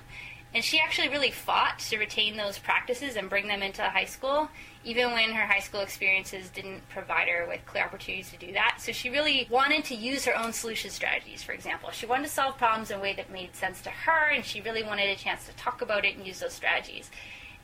And 0.52 0.64
she 0.64 0.80
actually 0.80 1.08
really 1.08 1.30
fought 1.30 1.78
to 1.90 1.98
retain 1.98 2.36
those 2.36 2.58
practices 2.58 3.14
and 3.14 3.30
bring 3.30 3.46
them 3.46 3.62
into 3.62 3.82
high 3.82 4.04
school, 4.04 4.50
even 4.82 5.12
when 5.12 5.30
her 5.30 5.46
high 5.46 5.60
school 5.60 5.80
experiences 5.80 6.48
didn't 6.48 6.88
provide 6.88 7.28
her 7.28 7.46
with 7.46 7.64
clear 7.66 7.84
opportunities 7.84 8.30
to 8.32 8.36
do 8.36 8.52
that. 8.54 8.78
So 8.80 8.90
she 8.90 9.10
really 9.10 9.46
wanted 9.48 9.84
to 9.84 9.94
use 9.94 10.24
her 10.24 10.36
own 10.36 10.52
solution 10.52 10.90
strategies, 10.90 11.44
for 11.44 11.52
example. 11.52 11.90
She 11.92 12.04
wanted 12.04 12.24
to 12.24 12.32
solve 12.32 12.58
problems 12.58 12.90
in 12.90 12.98
a 12.98 13.00
way 13.00 13.12
that 13.14 13.30
made 13.30 13.54
sense 13.54 13.80
to 13.82 13.90
her, 13.90 14.30
and 14.30 14.44
she 14.44 14.60
really 14.60 14.82
wanted 14.82 15.08
a 15.08 15.14
chance 15.14 15.46
to 15.46 15.52
talk 15.52 15.82
about 15.82 16.04
it 16.04 16.16
and 16.16 16.26
use 16.26 16.40
those 16.40 16.54
strategies. 16.54 17.12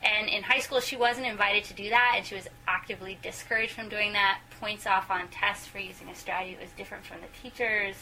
And 0.01 0.29
in 0.29 0.43
high 0.43 0.59
school, 0.59 0.79
she 0.79 0.95
wasn't 0.95 1.27
invited 1.27 1.65
to 1.65 1.73
do 1.73 1.89
that, 1.89 2.13
and 2.15 2.25
she 2.25 2.35
was 2.35 2.47
actively 2.69 3.17
discouraged 3.21 3.73
from 3.73 3.89
doing 3.89 4.13
that. 4.13 4.39
Points 4.61 4.87
off 4.87 5.11
on 5.11 5.27
tests 5.27 5.67
for 5.67 5.79
using 5.79 6.07
a 6.07 6.15
strategy 6.15 6.53
that 6.53 6.61
was 6.61 6.71
different 6.71 7.03
from 7.03 7.17
the 7.19 7.49
teachers. 7.49 7.95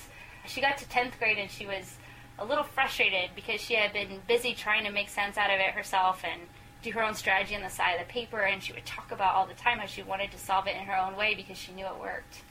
She 0.45 0.61
got 0.61 0.77
to 0.77 0.85
10th 0.85 1.17
grade 1.17 1.39
and 1.39 1.49
she 1.49 1.65
was 1.65 1.97
a 2.37 2.45
little 2.45 2.63
frustrated 2.63 3.31
because 3.35 3.61
she 3.61 3.75
had 3.75 3.93
been 3.93 4.21
busy 4.27 4.53
trying 4.53 4.83
to 4.85 4.91
make 4.91 5.09
sense 5.09 5.37
out 5.37 5.49
of 5.49 5.59
it 5.59 5.71
herself 5.71 6.23
and 6.23 6.41
do 6.81 6.91
her 6.91 7.03
own 7.03 7.15
strategy 7.15 7.55
on 7.55 7.63
the 7.63 7.69
side 7.69 7.99
of 7.99 8.07
the 8.07 8.13
paper, 8.13 8.41
and 8.41 8.61
she 8.61 8.73
would 8.73 8.85
talk 8.85 9.11
about 9.11 9.33
all 9.33 9.45
the 9.45 9.53
time 9.53 9.79
how 9.79 9.85
she 9.85 10.03
wanted 10.03 10.31
to 10.31 10.37
solve 10.37 10.67
it 10.67 10.75
in 10.75 10.83
her 10.83 10.97
own 10.97 11.15
way 11.15 11.33
because 11.33 11.57
she 11.57 11.71
knew 11.71 11.85
it 11.85 11.99
worked. 11.99 12.43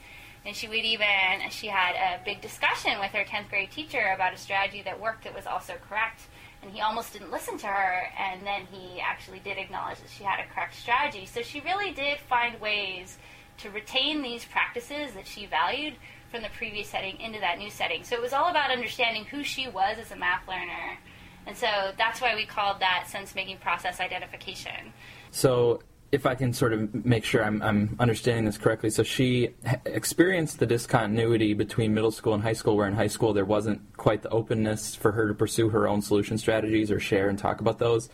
And 0.45 0.55
she 0.55 0.67
would 0.67 0.83
even, 0.85 1.07
she 1.49 1.67
had 1.67 1.95
a 1.95 2.23
big 2.23 2.41
discussion 2.41 2.99
with 2.99 3.11
her 3.11 3.23
10th 3.23 3.49
grade 3.49 3.71
teacher 3.71 4.11
about 4.13 4.33
a 4.33 4.37
strategy 4.37 4.81
that 4.83 4.99
worked 4.99 5.23
that 5.23 5.33
was 5.33 5.47
also 5.47 5.73
correct. 5.89 6.21
And 6.61 6.71
he 6.71 6.81
almost 6.81 7.13
didn't 7.13 7.31
listen 7.31 7.57
to 7.59 7.67
her, 7.67 8.07
and 8.19 8.45
then 8.45 8.67
he 8.71 8.99
actually 8.99 9.39
did 9.39 9.57
acknowledge 9.57 9.99
that 9.99 10.09
she 10.09 10.23
had 10.23 10.39
a 10.39 10.53
correct 10.53 10.75
strategy. 10.75 11.25
So 11.25 11.41
she 11.41 11.61
really 11.61 11.91
did 11.91 12.19
find 12.19 12.59
ways 12.59 13.17
to 13.59 13.69
retain 13.69 14.21
these 14.21 14.45
practices 14.45 15.13
that 15.13 15.27
she 15.27 15.45
valued 15.45 15.95
from 16.35 16.43
the 16.43 16.49
previous 16.49 16.89
setting 16.89 17.17
into 17.21 17.39
that 17.39 17.57
new 17.57 17.69
setting. 17.69 18.03
So 18.03 18.13
it 18.13 18.21
was 18.21 18.33
all 18.33 18.49
about 18.49 18.69
understanding 18.69 19.23
who 19.23 19.41
she 19.41 19.69
was 19.69 19.97
as 19.97 20.11
a 20.11 20.17
math 20.17 20.45
learner. 20.49 20.97
And 21.47 21.55
so 21.55 21.93
that's 21.97 22.19
why 22.19 22.35
we 22.35 22.45
called 22.45 22.81
that 22.81 23.05
sense 23.07 23.35
making 23.35 23.59
process 23.59 24.01
identification. 24.01 24.91
So 25.31 25.81
if 26.11 26.25
I 26.25 26.35
can 26.35 26.51
sort 26.51 26.73
of 26.73 27.05
make 27.05 27.23
sure 27.23 27.41
I'm, 27.41 27.61
I'm 27.61 27.95
understanding 27.99 28.43
this 28.43 28.57
correctly, 28.57 28.89
so 28.89 29.01
she 29.01 29.51
experienced 29.85 30.59
the 30.59 30.65
discontinuity 30.65 31.53
between 31.53 31.93
middle 31.93 32.11
school 32.11 32.33
and 32.33 32.43
high 32.43 32.53
school, 32.53 32.75
where 32.75 32.87
in 32.87 32.95
high 32.95 33.07
school 33.07 33.31
there 33.31 33.45
wasn't 33.45 33.95
quite 33.95 34.21
the 34.21 34.29
openness 34.29 34.93
for 34.93 35.13
her 35.13 35.29
to 35.29 35.33
pursue 35.33 35.69
her 35.69 35.87
own 35.87 36.01
solution 36.01 36.37
strategies 36.37 36.91
or 36.91 36.99
share 36.99 37.29
and 37.29 37.39
talk 37.39 37.61
about 37.61 37.79
those. 37.79 38.09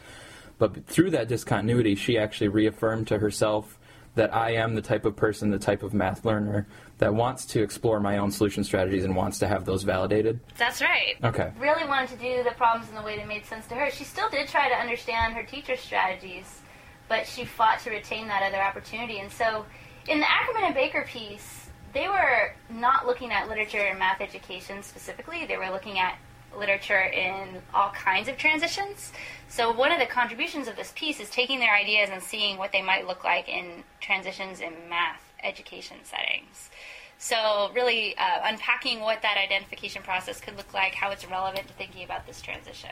But 0.59 0.85
through 0.85 1.09
that 1.11 1.27
discontinuity, 1.27 1.95
she 1.95 2.19
actually 2.19 2.49
reaffirmed 2.49 3.07
to 3.07 3.17
herself 3.17 3.79
that 4.15 4.33
I 4.33 4.51
am 4.51 4.75
the 4.75 4.81
type 4.81 5.05
of 5.05 5.15
person, 5.15 5.51
the 5.51 5.59
type 5.59 5.83
of 5.83 5.93
math 5.93 6.25
learner 6.25 6.67
that 6.97 7.13
wants 7.13 7.45
to 7.47 7.61
explore 7.63 7.99
my 7.99 8.17
own 8.17 8.31
solution 8.31 8.63
strategies 8.63 9.05
and 9.05 9.15
wants 9.15 9.39
to 9.39 9.47
have 9.47 9.65
those 9.65 9.83
validated? 9.83 10.39
That's 10.57 10.81
right. 10.81 11.15
Okay. 11.23 11.51
Really 11.59 11.87
wanted 11.87 12.09
to 12.09 12.17
do 12.17 12.43
the 12.43 12.51
problems 12.51 12.89
in 12.89 12.95
the 12.95 13.01
way 13.01 13.17
that 13.17 13.27
made 13.27 13.45
sense 13.45 13.67
to 13.67 13.75
her. 13.75 13.89
She 13.89 14.03
still 14.03 14.29
did 14.29 14.47
try 14.47 14.69
to 14.69 14.75
understand 14.75 15.33
her 15.33 15.43
teacher's 15.43 15.79
strategies, 15.79 16.61
but 17.07 17.25
she 17.25 17.45
fought 17.45 17.79
to 17.79 17.89
retain 17.89 18.27
that 18.27 18.43
other 18.43 18.61
opportunity. 18.61 19.19
And 19.19 19.31
so 19.31 19.65
in 20.07 20.19
the 20.19 20.25
Akkerman 20.25 20.67
and 20.67 20.75
Bakker 20.75 21.07
piece, 21.07 21.69
they 21.93 22.07
were 22.07 22.53
not 22.69 23.05
looking 23.05 23.31
at 23.31 23.49
literature 23.49 23.79
and 23.79 23.99
math 23.99 24.21
education 24.21 24.83
specifically. 24.83 25.45
They 25.45 25.57
were 25.57 25.69
looking 25.69 25.99
at 25.99 26.17
literature 26.57 27.01
in 27.01 27.61
all 27.73 27.89
kinds 27.91 28.27
of 28.27 28.37
transitions. 28.37 29.11
So 29.47 29.71
one 29.71 29.91
of 29.91 29.99
the 29.99 30.05
contributions 30.05 30.67
of 30.67 30.75
this 30.75 30.93
piece 30.95 31.19
is 31.19 31.29
taking 31.29 31.59
their 31.59 31.75
ideas 31.75 32.09
and 32.11 32.21
seeing 32.21 32.57
what 32.57 32.71
they 32.71 32.81
might 32.81 33.07
look 33.07 33.23
like 33.23 33.49
in 33.49 33.83
transitions 33.99 34.61
in 34.61 34.73
math 34.89 35.21
education 35.43 35.97
settings. 36.03 36.69
So 37.17 37.69
really 37.75 38.17
uh, 38.17 38.39
unpacking 38.43 38.99
what 38.99 39.21
that 39.21 39.37
identification 39.37 40.01
process 40.01 40.41
could 40.41 40.57
look 40.57 40.73
like, 40.73 40.95
how 40.95 41.11
it's 41.11 41.29
relevant 41.29 41.67
to 41.67 41.73
thinking 41.73 42.03
about 42.03 42.25
this 42.25 42.41
transition. 42.41 42.89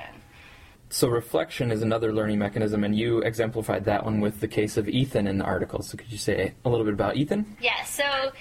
So 0.91 1.07
reflection 1.07 1.71
is 1.71 1.81
another 1.83 2.11
learning 2.13 2.39
mechanism, 2.39 2.83
and 2.83 2.95
you 2.95 3.19
exemplified 3.19 3.85
that 3.85 4.03
one 4.05 4.21
with 4.21 4.39
the 4.39 4.47
case 4.47 4.75
of 4.75 4.89
Ethan 4.89 5.27
in 5.27 5.37
the 5.37 5.45
article. 5.45 5.83
So 5.83 5.97
could 5.97 6.11
you 6.11 6.17
say 6.17 6.53
a 6.65 6.69
little 6.69 6.85
bit 6.85 6.93
about 6.93 7.15
Ethan? 7.15 7.57
Yeah. 7.61 7.83
So 7.85 8.31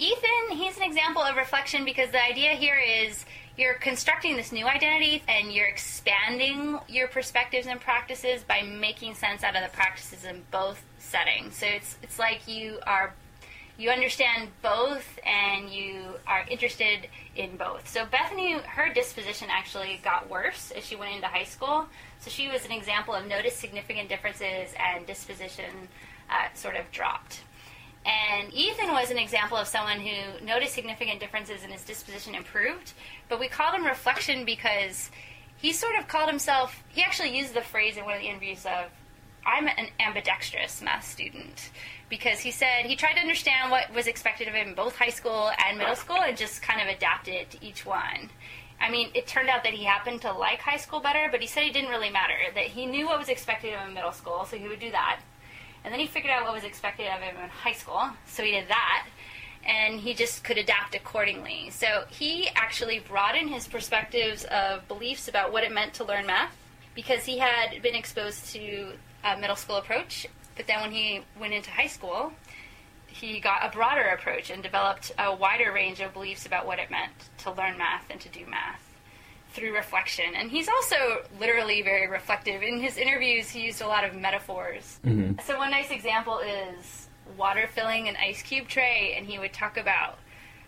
Ethan, 0.00 0.56
he's 0.56 0.78
an 0.78 0.82
example 0.84 1.20
of 1.20 1.36
reflection 1.36 1.84
because 1.84 2.10
the 2.10 2.24
idea 2.24 2.52
here 2.52 2.78
is 2.78 3.26
you're 3.58 3.74
constructing 3.74 4.34
this 4.34 4.50
new 4.50 4.66
identity 4.66 5.22
and 5.28 5.52
you're 5.52 5.68
expanding 5.68 6.78
your 6.88 7.06
perspectives 7.06 7.66
and 7.66 7.78
practices 7.78 8.42
by 8.42 8.62
making 8.62 9.14
sense 9.14 9.44
out 9.44 9.54
of 9.54 9.62
the 9.62 9.76
practices 9.76 10.24
in 10.24 10.42
both 10.50 10.82
settings. 10.98 11.54
So 11.56 11.66
it's 11.66 11.98
it's 12.02 12.18
like 12.18 12.48
you 12.48 12.78
are 12.86 13.12
you 13.76 13.90
understand 13.90 14.48
both 14.62 15.18
and 15.26 15.68
you 15.68 16.14
are 16.26 16.46
interested 16.48 17.06
in 17.36 17.58
both. 17.58 17.86
So 17.86 18.06
Bethany, 18.06 18.52
her 18.52 18.90
disposition 18.94 19.48
actually 19.50 20.00
got 20.02 20.30
worse 20.30 20.72
as 20.74 20.82
she 20.82 20.96
went 20.96 21.14
into 21.14 21.26
high 21.26 21.44
school. 21.44 21.84
So 22.20 22.30
she 22.30 22.48
was 22.48 22.64
an 22.64 22.72
example 22.72 23.12
of 23.12 23.26
noticed 23.26 23.60
significant 23.60 24.08
differences 24.08 24.72
and 24.78 25.06
disposition 25.06 25.88
uh, 26.30 26.48
sort 26.54 26.76
of 26.76 26.90
dropped. 26.90 27.42
And 28.04 28.52
Ethan 28.54 28.92
was 28.92 29.10
an 29.10 29.18
example 29.18 29.58
of 29.58 29.66
someone 29.66 30.00
who 30.00 30.44
noticed 30.44 30.74
significant 30.74 31.20
differences 31.20 31.62
and 31.62 31.72
his 31.72 31.82
disposition 31.82 32.34
improved. 32.34 32.92
But 33.28 33.40
we 33.40 33.48
called 33.48 33.74
him 33.74 33.84
reflection 33.84 34.44
because 34.44 35.10
he 35.58 35.72
sort 35.72 35.96
of 35.96 36.08
called 36.08 36.30
himself, 36.30 36.82
he 36.88 37.02
actually 37.02 37.36
used 37.36 37.54
the 37.54 37.60
phrase 37.60 37.96
in 37.96 38.04
one 38.04 38.14
of 38.14 38.22
the 38.22 38.28
interviews 38.28 38.64
of, 38.64 38.90
I'm 39.46 39.68
an 39.68 39.88
ambidextrous 39.98 40.82
math 40.82 41.06
student 41.06 41.70
because 42.08 42.40
he 42.40 42.50
said 42.50 42.84
he 42.84 42.96
tried 42.96 43.14
to 43.14 43.20
understand 43.20 43.70
what 43.70 43.92
was 43.94 44.06
expected 44.06 44.48
of 44.48 44.54
him 44.54 44.68
in 44.68 44.74
both 44.74 44.96
high 44.96 45.10
school 45.10 45.50
and 45.66 45.78
middle 45.78 45.96
school 45.96 46.18
and 46.20 46.36
just 46.36 46.62
kind 46.62 46.80
of 46.80 46.94
adapted 46.94 47.50
to 47.50 47.64
each 47.64 47.86
one. 47.86 48.30
I 48.80 48.90
mean, 48.90 49.10
it 49.14 49.26
turned 49.26 49.48
out 49.48 49.62
that 49.64 49.74
he 49.74 49.84
happened 49.84 50.22
to 50.22 50.32
like 50.32 50.60
high 50.60 50.78
school 50.78 51.00
better, 51.00 51.28
but 51.30 51.40
he 51.40 51.46
said 51.46 51.64
it 51.64 51.72
didn't 51.74 51.90
really 51.90 52.10
matter. 52.10 52.34
That 52.54 52.64
he 52.64 52.86
knew 52.86 53.06
what 53.06 53.18
was 53.18 53.28
expected 53.28 53.74
of 53.74 53.80
him 53.80 53.88
in 53.88 53.94
middle 53.94 54.12
school, 54.12 54.46
so 54.46 54.56
he 54.56 54.68
would 54.68 54.80
do 54.80 54.90
that. 54.90 55.20
And 55.84 55.92
then 55.92 56.00
he 56.00 56.06
figured 56.06 56.32
out 56.32 56.44
what 56.44 56.54
was 56.54 56.64
expected 56.64 57.06
of 57.06 57.20
him 57.20 57.36
in 57.42 57.48
high 57.48 57.72
school, 57.72 58.10
so 58.26 58.42
he 58.42 58.50
did 58.50 58.68
that. 58.68 59.06
And 59.64 60.00
he 60.00 60.14
just 60.14 60.42
could 60.44 60.58
adapt 60.58 60.94
accordingly. 60.94 61.70
So 61.70 62.04
he 62.08 62.48
actually 62.54 62.98
broadened 62.98 63.50
his 63.50 63.68
perspectives 63.68 64.44
of 64.44 64.86
beliefs 64.88 65.28
about 65.28 65.52
what 65.52 65.64
it 65.64 65.72
meant 65.72 65.94
to 65.94 66.04
learn 66.04 66.26
math 66.26 66.56
because 66.94 67.24
he 67.24 67.38
had 67.38 67.82
been 67.82 67.94
exposed 67.94 68.52
to 68.52 68.92
a 69.24 69.36
middle 69.38 69.56
school 69.56 69.76
approach 69.76 70.26
but 70.60 70.66
then 70.66 70.82
when 70.82 70.92
he 70.92 71.22
went 71.40 71.54
into 71.54 71.70
high 71.70 71.86
school, 71.86 72.34
he 73.06 73.40
got 73.40 73.64
a 73.64 73.74
broader 73.74 74.02
approach 74.02 74.50
and 74.50 74.62
developed 74.62 75.10
a 75.18 75.34
wider 75.34 75.72
range 75.72 76.00
of 76.00 76.12
beliefs 76.12 76.44
about 76.44 76.66
what 76.66 76.78
it 76.78 76.90
meant 76.90 77.12
to 77.38 77.50
learn 77.50 77.78
math 77.78 78.04
and 78.10 78.20
to 78.20 78.28
do 78.28 78.44
math 78.44 78.89
through 79.52 79.74
reflection. 79.74 80.26
And 80.34 80.50
he's 80.50 80.68
also 80.68 81.22
literally 81.38 81.82
very 81.82 82.08
reflective. 82.08 82.62
In 82.62 82.80
his 82.80 82.96
interviews, 82.96 83.50
he 83.50 83.62
used 83.62 83.82
a 83.82 83.86
lot 83.86 84.04
of 84.04 84.14
metaphors. 84.14 85.00
Mm-hmm. 85.04 85.40
So, 85.44 85.58
one 85.58 85.70
nice 85.70 85.90
example 85.90 86.38
is 86.38 87.08
water 87.36 87.68
filling 87.72 88.08
an 88.08 88.16
ice 88.16 88.42
cube 88.42 88.68
tray, 88.68 89.14
and 89.16 89.26
he 89.26 89.38
would 89.38 89.52
talk 89.52 89.76
about 89.76 90.18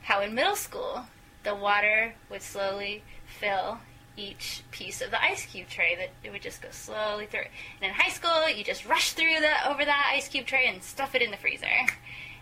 how 0.02 0.20
in 0.20 0.34
middle 0.34 0.56
school, 0.56 1.04
the 1.44 1.54
water 1.54 2.14
would 2.30 2.42
slowly 2.42 3.02
fill 3.26 3.78
each 4.16 4.62
piece 4.70 5.00
of 5.00 5.10
the 5.10 5.22
ice 5.22 5.46
cube 5.46 5.68
tray 5.68 5.96
that 5.96 6.10
it 6.22 6.30
would 6.30 6.42
just 6.42 6.60
go 6.60 6.68
slowly 6.70 7.26
through. 7.26 7.46
And 7.80 7.90
in 7.90 7.90
high 7.90 8.10
school, 8.10 8.48
you 8.48 8.62
just 8.62 8.84
rush 8.84 9.12
through 9.12 9.40
the 9.40 9.70
over 9.70 9.84
that 9.84 10.12
ice 10.14 10.28
cube 10.28 10.46
tray 10.46 10.66
and 10.66 10.82
stuff 10.82 11.14
it 11.14 11.22
in 11.22 11.30
the 11.30 11.36
freezer. 11.36 11.66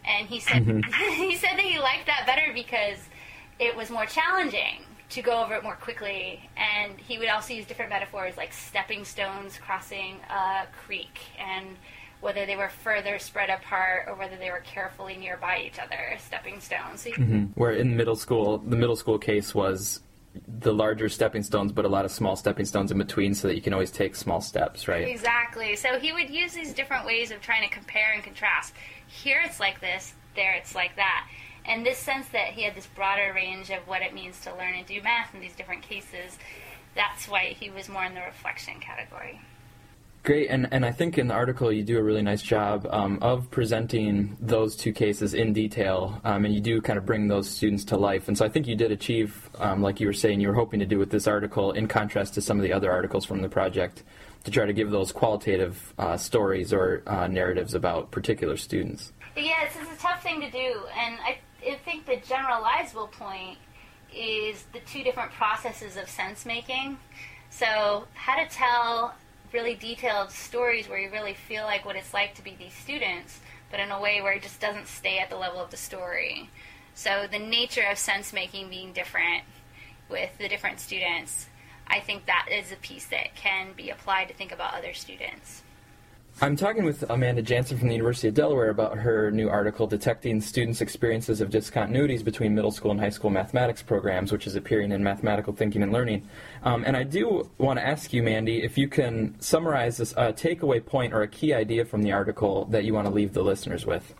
And 0.04 0.26
he 0.26 0.40
said 0.40 0.64
mm-hmm. 0.64 1.12
he 1.22 1.36
said 1.36 1.52
that 1.52 1.60
he 1.60 1.78
liked 1.78 2.06
that 2.06 2.26
better 2.26 2.52
because 2.54 2.98
it 3.58 3.76
was 3.76 3.90
more 3.90 4.06
challenging 4.06 4.84
to 5.10 5.22
go 5.22 5.42
over 5.42 5.54
it 5.54 5.62
more 5.62 5.76
quickly. 5.76 6.48
And 6.56 6.98
he 6.98 7.18
would 7.18 7.28
also 7.28 7.52
use 7.52 7.66
different 7.66 7.90
metaphors 7.90 8.36
like 8.36 8.52
stepping 8.52 9.04
stones 9.04 9.58
crossing 9.58 10.16
a 10.30 10.66
creek 10.86 11.18
and 11.38 11.76
whether 12.20 12.44
they 12.46 12.56
were 12.56 12.68
further 12.68 13.18
spread 13.18 13.50
apart 13.50 14.04
or 14.06 14.14
whether 14.14 14.36
they 14.36 14.50
were 14.50 14.60
carefully 14.60 15.16
nearby 15.16 15.62
each 15.66 15.78
other, 15.78 16.16
stepping 16.18 16.60
stones. 16.60 17.04
Mm-hmm. 17.04 17.44
Where 17.54 17.72
in 17.72 17.96
middle 17.96 18.16
school, 18.16 18.58
the 18.58 18.76
middle 18.76 18.96
school 18.96 19.18
case 19.18 19.54
was 19.54 20.00
the 20.46 20.72
larger 20.72 21.08
stepping 21.08 21.42
stones, 21.42 21.72
but 21.72 21.84
a 21.84 21.88
lot 21.88 22.04
of 22.04 22.10
small 22.10 22.36
stepping 22.36 22.66
stones 22.66 22.92
in 22.92 22.98
between 22.98 23.34
so 23.34 23.48
that 23.48 23.56
you 23.56 23.62
can 23.62 23.72
always 23.72 23.90
take 23.90 24.14
small 24.14 24.40
steps, 24.40 24.86
right? 24.86 25.08
Exactly. 25.08 25.74
So 25.76 25.98
he 25.98 26.12
would 26.12 26.30
use 26.30 26.52
these 26.52 26.72
different 26.72 27.04
ways 27.04 27.30
of 27.30 27.40
trying 27.40 27.68
to 27.68 27.74
compare 27.74 28.12
and 28.12 28.22
contrast. 28.22 28.74
Here 29.06 29.40
it's 29.44 29.58
like 29.58 29.80
this, 29.80 30.14
there 30.36 30.52
it's 30.52 30.74
like 30.74 30.94
that. 30.96 31.26
And 31.64 31.84
this 31.84 31.98
sense 31.98 32.28
that 32.28 32.48
he 32.48 32.62
had 32.62 32.74
this 32.74 32.86
broader 32.86 33.32
range 33.34 33.70
of 33.70 33.86
what 33.86 34.02
it 34.02 34.14
means 34.14 34.40
to 34.42 34.50
learn 34.56 34.74
and 34.74 34.86
do 34.86 35.00
math 35.02 35.34
in 35.34 35.40
these 35.40 35.54
different 35.54 35.82
cases, 35.82 36.38
that's 36.94 37.28
why 37.28 37.54
he 37.58 37.70
was 37.70 37.88
more 37.88 38.04
in 38.04 38.14
the 38.14 38.22
reflection 38.22 38.80
category. 38.80 39.40
Great, 40.22 40.50
and, 40.50 40.68
and 40.70 40.84
I 40.84 40.92
think 40.92 41.16
in 41.16 41.28
the 41.28 41.34
article 41.34 41.72
you 41.72 41.82
do 41.82 41.98
a 41.98 42.02
really 42.02 42.20
nice 42.20 42.42
job 42.42 42.86
um, 42.90 43.18
of 43.22 43.50
presenting 43.50 44.36
those 44.38 44.76
two 44.76 44.92
cases 44.92 45.32
in 45.32 45.54
detail, 45.54 46.20
um, 46.24 46.44
and 46.44 46.54
you 46.54 46.60
do 46.60 46.82
kind 46.82 46.98
of 46.98 47.06
bring 47.06 47.28
those 47.28 47.48
students 47.48 47.86
to 47.86 47.96
life. 47.96 48.28
And 48.28 48.36
so 48.36 48.44
I 48.44 48.50
think 48.50 48.66
you 48.66 48.76
did 48.76 48.92
achieve, 48.92 49.48
um, 49.58 49.80
like 49.80 49.98
you 49.98 50.06
were 50.06 50.12
saying, 50.12 50.40
you 50.40 50.48
were 50.48 50.54
hoping 50.54 50.80
to 50.80 50.86
do 50.86 50.98
with 50.98 51.10
this 51.10 51.26
article, 51.26 51.72
in 51.72 51.88
contrast 51.88 52.34
to 52.34 52.42
some 52.42 52.58
of 52.58 52.64
the 52.64 52.72
other 52.74 52.92
articles 52.92 53.24
from 53.24 53.40
the 53.40 53.48
project, 53.48 54.02
to 54.44 54.50
try 54.50 54.66
to 54.66 54.74
give 54.74 54.90
those 54.90 55.10
qualitative 55.10 55.94
uh, 55.98 56.18
stories 56.18 56.70
or 56.74 57.02
uh, 57.06 57.26
narratives 57.26 57.74
about 57.74 58.10
particular 58.10 58.58
students. 58.58 59.12
Yeah, 59.36 59.64
it's, 59.64 59.76
it's 59.76 59.90
a 59.90 60.02
tough 60.02 60.22
thing 60.22 60.42
to 60.42 60.50
do, 60.50 60.82
and 60.98 61.18
I, 61.24 61.38
I 61.66 61.74
think 61.84 62.06
the 62.06 62.16
generalizable 62.16 63.10
point 63.12 63.58
is 64.14 64.64
the 64.72 64.80
two 64.80 65.02
different 65.02 65.32
processes 65.32 65.96
of 65.96 66.08
sense 66.08 66.44
making. 66.44 66.98
So, 67.50 68.06
how 68.14 68.42
to 68.42 68.48
tell 68.48 69.14
really 69.52 69.74
detailed 69.74 70.30
stories 70.30 70.88
where 70.88 70.98
you 70.98 71.10
really 71.10 71.34
feel 71.34 71.64
like 71.64 71.84
what 71.84 71.96
it's 71.96 72.14
like 72.14 72.34
to 72.36 72.44
be 72.44 72.54
these 72.58 72.72
students, 72.72 73.40
but 73.70 73.80
in 73.80 73.90
a 73.90 74.00
way 74.00 74.20
where 74.20 74.32
it 74.32 74.42
just 74.42 74.60
doesn't 74.60 74.86
stay 74.86 75.18
at 75.18 75.30
the 75.30 75.36
level 75.36 75.60
of 75.60 75.70
the 75.70 75.76
story. 75.76 76.48
So 76.94 77.26
the 77.30 77.38
nature 77.38 77.84
of 77.90 77.98
sense 77.98 78.32
making 78.32 78.70
being 78.70 78.92
different 78.92 79.44
with 80.08 80.30
the 80.38 80.48
different 80.48 80.80
students, 80.80 81.46
I 81.86 82.00
think 82.00 82.26
that 82.26 82.48
is 82.50 82.72
a 82.72 82.76
piece 82.76 83.06
that 83.06 83.34
can 83.34 83.72
be 83.76 83.90
applied 83.90 84.28
to 84.28 84.34
think 84.34 84.52
about 84.52 84.74
other 84.74 84.94
students. 84.94 85.62
I'm 86.42 86.56
talking 86.56 86.84
with 86.84 87.04
Amanda 87.10 87.42
Jansen 87.42 87.76
from 87.76 87.88
the 87.88 87.94
University 87.94 88.28
of 88.28 88.32
Delaware 88.32 88.70
about 88.70 88.96
her 88.96 89.30
new 89.30 89.50
article, 89.50 89.86
Detecting 89.86 90.40
Students' 90.40 90.80
Experiences 90.80 91.42
of 91.42 91.50
Discontinuities 91.50 92.24
Between 92.24 92.54
Middle 92.54 92.70
School 92.70 92.92
and 92.92 92.98
High 92.98 93.10
School 93.10 93.28
Mathematics 93.28 93.82
Programs, 93.82 94.32
which 94.32 94.46
is 94.46 94.56
appearing 94.56 94.90
in 94.90 95.04
Mathematical 95.04 95.52
Thinking 95.52 95.82
and 95.82 95.92
Learning. 95.92 96.26
Um, 96.62 96.82
and 96.86 96.96
I 96.96 97.02
do 97.02 97.50
want 97.58 97.78
to 97.78 97.86
ask 97.86 98.14
you, 98.14 98.22
Mandy, 98.22 98.62
if 98.62 98.78
you 98.78 98.88
can 98.88 99.38
summarize 99.38 99.98
this 99.98 100.14
takeaway 100.14 100.82
point 100.84 101.12
or 101.12 101.20
a 101.20 101.28
key 101.28 101.52
idea 101.52 101.84
from 101.84 102.02
the 102.02 102.12
article 102.12 102.64
that 102.70 102.84
you 102.84 102.94
want 102.94 103.06
to 103.06 103.12
leave 103.12 103.34
the 103.34 103.42
listeners 103.42 103.84
with. 103.84 104.14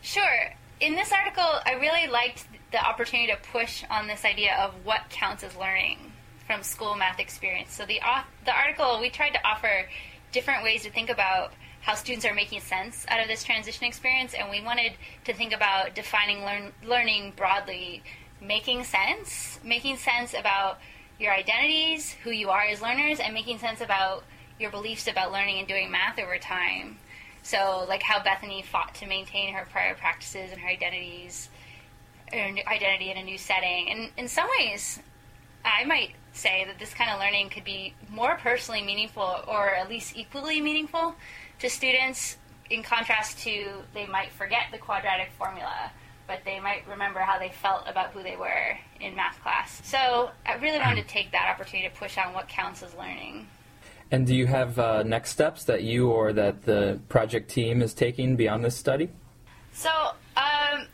Sure. 0.00 0.54
In 0.78 0.94
this 0.94 1.10
article, 1.10 1.58
I 1.66 1.72
really 1.72 2.06
liked 2.06 2.46
the 2.70 2.86
opportunity 2.86 3.32
to 3.32 3.38
push 3.50 3.82
on 3.90 4.06
this 4.06 4.24
idea 4.24 4.54
of 4.60 4.74
what 4.84 5.10
counts 5.10 5.42
as 5.42 5.56
learning 5.56 5.98
from 6.46 6.62
school 6.62 6.94
math 6.94 7.18
experience. 7.18 7.74
So 7.74 7.84
the, 7.84 7.98
the 8.44 8.56
article, 8.56 9.00
we 9.00 9.10
tried 9.10 9.30
to 9.30 9.44
offer 9.44 9.88
different 10.30 10.62
ways 10.62 10.82
to 10.82 10.90
think 10.90 11.10
about 11.10 11.52
how 11.84 11.94
students 11.94 12.24
are 12.24 12.32
making 12.32 12.60
sense 12.60 13.04
out 13.08 13.20
of 13.20 13.28
this 13.28 13.44
transition 13.44 13.84
experience, 13.84 14.32
and 14.32 14.48
we 14.50 14.62
wanted 14.62 14.92
to 15.26 15.34
think 15.34 15.52
about 15.52 15.94
defining 15.94 16.42
learn, 16.42 16.72
learning 16.82 17.34
broadly, 17.36 18.02
making 18.40 18.82
sense, 18.84 19.60
making 19.62 19.98
sense 19.98 20.32
about 20.32 20.78
your 21.20 21.30
identities, 21.30 22.12
who 22.24 22.30
you 22.30 22.48
are 22.48 22.62
as 22.62 22.80
learners, 22.80 23.20
and 23.20 23.34
making 23.34 23.58
sense 23.58 23.82
about 23.82 24.24
your 24.58 24.70
beliefs 24.70 25.06
about 25.06 25.30
learning 25.30 25.58
and 25.58 25.68
doing 25.68 25.90
math 25.90 26.18
over 26.18 26.38
time. 26.38 26.96
So, 27.42 27.84
like 27.86 28.02
how 28.02 28.22
Bethany 28.22 28.62
fought 28.62 28.94
to 28.96 29.06
maintain 29.06 29.52
her 29.52 29.66
prior 29.70 29.94
practices 29.94 30.52
and 30.52 30.60
her 30.62 30.68
identities, 30.68 31.50
her 32.32 32.38
identity 32.66 33.10
in 33.10 33.18
a 33.18 33.22
new 33.22 33.36
setting. 33.36 33.90
And 33.90 34.10
in 34.16 34.28
some 34.28 34.48
ways, 34.58 35.00
I 35.62 35.84
might 35.84 36.12
say 36.32 36.64
that 36.66 36.78
this 36.78 36.94
kind 36.94 37.10
of 37.10 37.20
learning 37.20 37.50
could 37.50 37.64
be 37.64 37.92
more 38.10 38.36
personally 38.36 38.80
meaningful, 38.80 39.40
or 39.46 39.74
at 39.74 39.90
least 39.90 40.16
equally 40.16 40.62
meaningful, 40.62 41.14
to 41.58 41.68
students 41.68 42.36
in 42.70 42.82
contrast 42.82 43.38
to 43.40 43.82
they 43.92 44.06
might 44.06 44.32
forget 44.32 44.64
the 44.72 44.78
quadratic 44.78 45.30
formula 45.38 45.90
but 46.26 46.40
they 46.44 46.58
might 46.58 46.86
remember 46.88 47.20
how 47.20 47.38
they 47.38 47.50
felt 47.50 47.82
about 47.86 48.12
who 48.12 48.22
they 48.22 48.36
were 48.36 48.78
in 49.00 49.14
math 49.14 49.40
class. 49.42 49.80
So 49.84 50.30
i 50.46 50.54
really 50.56 50.78
wanted 50.78 51.02
to 51.02 51.08
take 51.08 51.32
that 51.32 51.54
opportunity 51.54 51.88
to 51.88 51.94
push 51.94 52.16
on 52.18 52.32
what 52.32 52.48
counts 52.48 52.82
as 52.82 52.94
learning. 52.94 53.46
And 54.10 54.26
do 54.26 54.34
you 54.34 54.46
have 54.46 54.78
uh, 54.78 55.02
next 55.02 55.30
steps 55.30 55.64
that 55.64 55.82
you 55.82 56.10
or 56.10 56.32
that 56.32 56.62
the 56.62 57.00
project 57.08 57.50
team 57.50 57.82
is 57.82 57.94
taking 57.94 58.36
beyond 58.36 58.64
this 58.64 58.76
study? 58.76 59.10
So 59.72 59.90
um, 60.36 60.86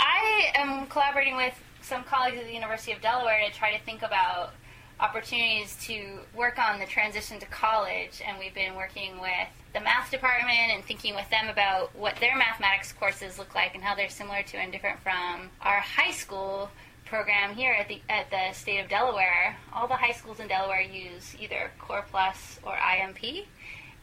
i 0.00 0.50
am 0.54 0.86
collaborating 0.86 1.36
with 1.36 1.54
some 1.82 2.02
colleagues 2.04 2.38
at 2.38 2.46
the 2.46 2.54
university 2.54 2.92
of 2.92 3.00
delaware 3.00 3.40
to 3.46 3.56
try 3.56 3.76
to 3.76 3.82
think 3.84 4.02
about 4.02 4.54
opportunities 5.00 5.76
to 5.86 6.20
work 6.36 6.58
on 6.58 6.78
the 6.78 6.86
transition 6.86 7.38
to 7.40 7.46
college, 7.46 8.22
and 8.26 8.38
we've 8.38 8.54
been 8.54 8.74
working 8.74 9.20
with 9.20 9.48
the 9.72 9.80
math 9.80 10.10
department 10.10 10.70
and 10.72 10.84
thinking 10.84 11.14
with 11.14 11.28
them 11.30 11.48
about 11.48 11.94
what 11.96 12.16
their 12.20 12.36
mathematics 12.36 12.92
courses 12.92 13.38
look 13.38 13.54
like 13.54 13.74
and 13.74 13.82
how 13.82 13.94
they're 13.94 14.08
similar 14.08 14.42
to 14.42 14.56
and 14.56 14.70
different 14.70 15.00
from 15.00 15.50
our 15.60 15.80
high 15.80 16.12
school 16.12 16.70
program 17.06 17.54
here 17.54 17.72
at 17.72 17.88
the 17.88 18.00
at 18.08 18.30
the 18.30 18.52
state 18.52 18.78
of 18.78 18.88
Delaware. 18.88 19.56
All 19.72 19.86
the 19.88 19.94
high 19.94 20.12
schools 20.12 20.40
in 20.40 20.48
Delaware 20.48 20.80
use 20.80 21.34
either 21.38 21.70
Core 21.78 22.04
Plus 22.10 22.58
or 22.62 22.76
IMP, 22.76 23.46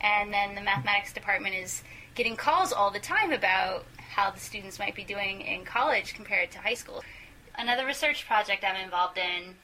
and 0.02 0.34
then 0.34 0.56
the 0.56 0.62
mathematics 0.62 1.14
department 1.14 1.56
is 1.56 1.84
getting 2.16 2.36
calls 2.36 2.74
all 2.74 2.92
the 2.92 3.00
time 3.00 3.32
about 3.32 3.86
how 3.98 4.30
the 4.30 4.40
students 4.40 4.78
might 4.78 4.94
be 4.94 5.04
doing 5.04 5.42
in 5.42 5.64
college 5.64 6.14
compared 6.14 6.52
to 6.52 6.60
high 6.60 6.74
school. 6.74 7.02
Another 7.56 7.86
research 7.86 8.28
project 8.28 8.64
I'm 8.64 8.76
involved 8.84 9.18
in 9.18 9.56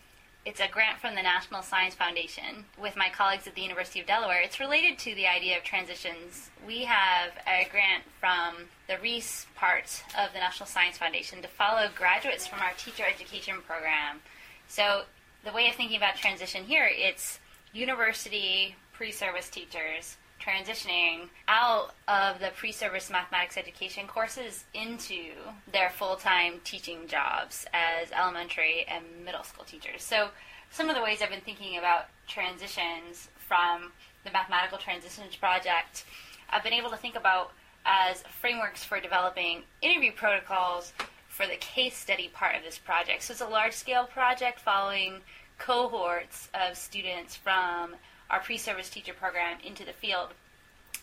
it's 0.47 0.61
a 0.61 0.67
grant 0.71 0.97
from 0.97 1.13
the 1.13 1.21
National 1.21 1.61
Science 1.61 1.93
Foundation 1.93 2.63
with 2.81 2.95
my 2.95 3.09
colleagues 3.09 3.47
at 3.47 3.55
the 3.55 3.61
University 3.61 3.99
of 3.99 4.07
Delaware. 4.07 4.39
It's 4.39 4.61
related 4.61 4.97
to 4.99 5.13
the 5.13 5.27
idea 5.27 5.57
of 5.57 5.63
transitions. 5.65 6.49
We 6.65 6.85
have 6.85 7.31
a 7.45 7.67
grant 7.69 8.05
from 8.17 8.69
the 8.87 8.97
REESE 8.97 9.45
part 9.57 10.03
of 10.17 10.31
the 10.31 10.39
National 10.39 10.65
Science 10.65 10.97
Foundation 10.97 11.41
to 11.41 11.49
follow 11.49 11.89
graduates 11.93 12.47
from 12.47 12.61
our 12.61 12.71
teacher 12.77 13.03
education 13.05 13.55
program. 13.67 14.21
So 14.69 15.01
the 15.43 15.51
way 15.51 15.67
of 15.67 15.75
thinking 15.75 15.97
about 15.97 16.15
transition 16.15 16.63
here, 16.63 16.87
it's 16.89 17.41
university 17.73 18.77
pre-service 18.93 19.49
teachers 19.49 20.15
transitioning 20.41 21.29
out 21.47 21.93
of 22.07 22.39
the 22.39 22.49
pre-service 22.55 23.09
mathematics 23.09 23.57
education 23.57 24.07
courses 24.07 24.63
into 24.73 25.31
their 25.71 25.89
full-time 25.89 26.61
teaching 26.63 27.07
jobs 27.07 27.65
as 27.73 28.11
elementary 28.11 28.85
and 28.87 29.03
middle 29.25 29.43
school 29.43 29.65
teachers. 29.65 30.03
So 30.03 30.29
some 30.71 30.89
of 30.89 30.95
the 30.95 31.01
ways 31.01 31.21
I've 31.21 31.29
been 31.29 31.41
thinking 31.41 31.77
about 31.77 32.05
transitions 32.27 33.29
from 33.47 33.91
the 34.23 34.31
mathematical 34.31 34.77
transitions 34.77 35.35
project, 35.35 36.05
I've 36.49 36.63
been 36.63 36.73
able 36.73 36.89
to 36.91 36.97
think 36.97 37.15
about 37.15 37.51
as 37.85 38.23
frameworks 38.41 38.83
for 38.83 38.99
developing 38.99 39.63
interview 39.81 40.11
protocols 40.11 40.93
for 41.29 41.47
the 41.47 41.55
case 41.55 41.95
study 41.95 42.29
part 42.33 42.55
of 42.55 42.63
this 42.63 42.77
project. 42.77 43.23
So 43.23 43.31
it's 43.31 43.41
a 43.41 43.47
large-scale 43.47 44.05
project 44.07 44.59
following 44.59 45.21
cohorts 45.57 46.49
of 46.53 46.77
students 46.77 47.35
from 47.35 47.95
our 48.29 48.39
pre-service 48.39 48.89
teacher 48.89 49.13
program 49.13 49.57
into 49.63 49.85
the 49.85 49.93
field 49.93 50.29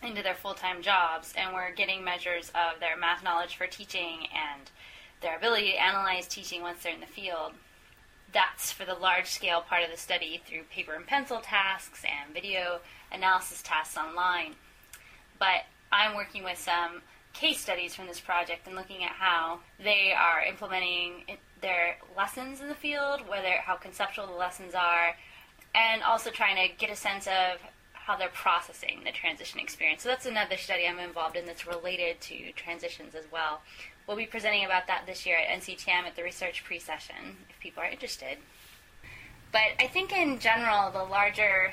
into 0.02 0.22
their 0.22 0.34
full-time 0.34 0.82
jobs 0.82 1.32
and 1.36 1.54
we're 1.54 1.72
getting 1.72 2.04
measures 2.04 2.50
of 2.50 2.80
their 2.80 2.96
math 2.96 3.24
knowledge 3.24 3.56
for 3.56 3.66
teaching 3.66 4.26
and 4.34 4.70
their 5.20 5.36
ability 5.36 5.72
to 5.72 5.82
analyze 5.82 6.28
teaching 6.28 6.60
once 6.60 6.82
they're 6.82 6.92
in 6.92 7.00
the 7.00 7.06
field. 7.06 7.52
That's 8.32 8.70
for 8.70 8.84
the 8.84 8.94
large 8.94 9.26
scale 9.26 9.62
part 9.62 9.84
of 9.84 9.90
the 9.90 9.96
study 9.96 10.42
through 10.44 10.64
paper 10.64 10.92
and 10.92 11.06
pencil 11.06 11.40
tasks 11.40 12.02
and 12.04 12.34
video 12.34 12.80
analysis 13.12 13.62
tasks 13.62 13.96
online. 13.96 14.54
But 15.38 15.64
i'm 15.94 16.16
working 16.16 16.42
with 16.42 16.58
some 16.58 17.02
case 17.32 17.60
studies 17.60 17.94
from 17.94 18.06
this 18.06 18.20
project 18.20 18.66
and 18.66 18.74
looking 18.74 19.04
at 19.04 19.12
how 19.12 19.60
they 19.82 20.12
are 20.12 20.42
implementing 20.42 21.24
their 21.60 21.96
lessons 22.16 22.60
in 22.60 22.68
the 22.68 22.74
field 22.74 23.20
whether 23.28 23.52
how 23.64 23.76
conceptual 23.76 24.26
the 24.26 24.32
lessons 24.32 24.74
are 24.74 25.14
and 25.74 26.02
also 26.02 26.30
trying 26.30 26.56
to 26.56 26.74
get 26.76 26.90
a 26.90 26.96
sense 26.96 27.26
of 27.26 27.58
how 27.92 28.16
they're 28.16 28.28
processing 28.28 29.00
the 29.04 29.12
transition 29.12 29.58
experience. 29.58 30.02
So 30.02 30.10
that's 30.10 30.26
another 30.26 30.56
study 30.56 30.86
I'm 30.86 30.98
involved 30.98 31.36
in 31.36 31.46
that's 31.46 31.66
related 31.66 32.20
to 32.22 32.52
transitions 32.52 33.14
as 33.14 33.24
well. 33.32 33.62
We'll 34.06 34.16
be 34.16 34.26
presenting 34.26 34.64
about 34.64 34.86
that 34.88 35.04
this 35.06 35.24
year 35.24 35.38
at 35.38 35.60
NCTM 35.60 36.04
at 36.06 36.14
the 36.14 36.22
research 36.22 36.64
pre-session 36.64 37.36
if 37.48 37.58
people 37.60 37.82
are 37.82 37.88
interested. 37.88 38.36
But 39.52 39.72
I 39.78 39.86
think 39.86 40.12
in 40.12 40.38
general, 40.38 40.90
the 40.90 41.04
larger 41.04 41.72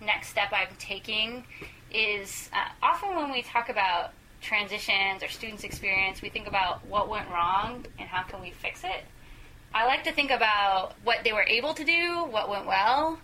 next 0.00 0.28
step 0.28 0.52
I'm 0.52 0.76
taking 0.78 1.44
is 1.92 2.48
uh, 2.52 2.68
often 2.82 3.16
when 3.16 3.32
we 3.32 3.42
talk 3.42 3.68
about 3.68 4.12
transitions 4.40 5.22
or 5.22 5.28
students' 5.28 5.64
experience, 5.64 6.22
we 6.22 6.28
think 6.28 6.46
about 6.46 6.86
what 6.86 7.08
went 7.08 7.28
wrong 7.28 7.86
and 7.98 8.08
how 8.08 8.22
can 8.22 8.40
we 8.40 8.50
fix 8.50 8.84
it. 8.84 9.04
I 9.74 9.86
like 9.86 10.04
to 10.04 10.12
think 10.12 10.30
about 10.30 10.92
what 11.02 11.24
they 11.24 11.32
were 11.32 11.44
able 11.44 11.74
to 11.74 11.84
do, 11.84 12.24
what 12.30 12.48
went 12.48 12.66
well, 12.66 13.18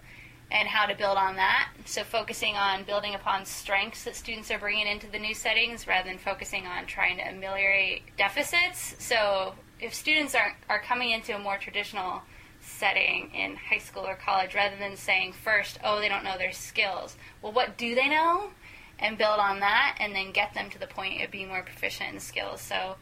and 0.51 0.67
how 0.67 0.87
to 0.87 0.95
build 0.95 1.19
on 1.19 1.37
that. 1.37 1.71
So, 1.85 2.05
focusing 2.05 2.57
on 2.57 2.85
building 2.85 3.15
upon 3.15 3.45
strengths 3.45 4.05
that 4.05 4.17
students 4.17 4.51
are 4.51 4.59
bringing 4.59 4.87
into 4.87 5.07
the 5.11 5.19
new 5.19 5.35
settings 5.35 5.87
rather 5.87 6.09
than 6.09 6.19
focusing 6.19 6.67
on 6.67 6.87
trying 6.87 7.19
to 7.19 7.29
ameliorate 7.29 8.17
deficits. 8.17 8.95
So, 8.99 9.55
if 9.81 9.95
students 9.95 10.35
are, 10.35 10.57
are 10.69 10.81
coming 10.81 11.11
into 11.11 11.35
a 11.35 11.39
more 11.39 11.59
traditional 11.59 12.23
setting 12.61 13.31
in 13.35 13.57
high 13.57 13.79
school 13.79 14.07
or 14.07 14.17
college, 14.17 14.55
rather 14.55 14.77
than 14.77 14.97
saying 14.97 15.33
first, 15.33 15.79
oh, 15.85 16.01
they 16.01 16.09
don't 16.09 16.25
know 16.25 16.39
their 16.39 16.53
skills, 16.53 17.17
well, 17.43 17.53
what 17.53 17.77
do 17.77 17.95
they 17.95 18.09
know? 18.09 18.51
And 18.99 19.17
build 19.17 19.39
on 19.39 19.61
that 19.61 19.97
and 20.01 20.15
then 20.15 20.33
get 20.33 20.55
them 20.55 20.71
to 20.71 20.79
the 20.79 20.89
point 20.89 21.23
of 21.23 21.31
being 21.31 21.49
more 21.49 21.63
proficient 21.63 22.15
in 22.15 22.21
skills. 22.21 22.61
So, 22.61 22.97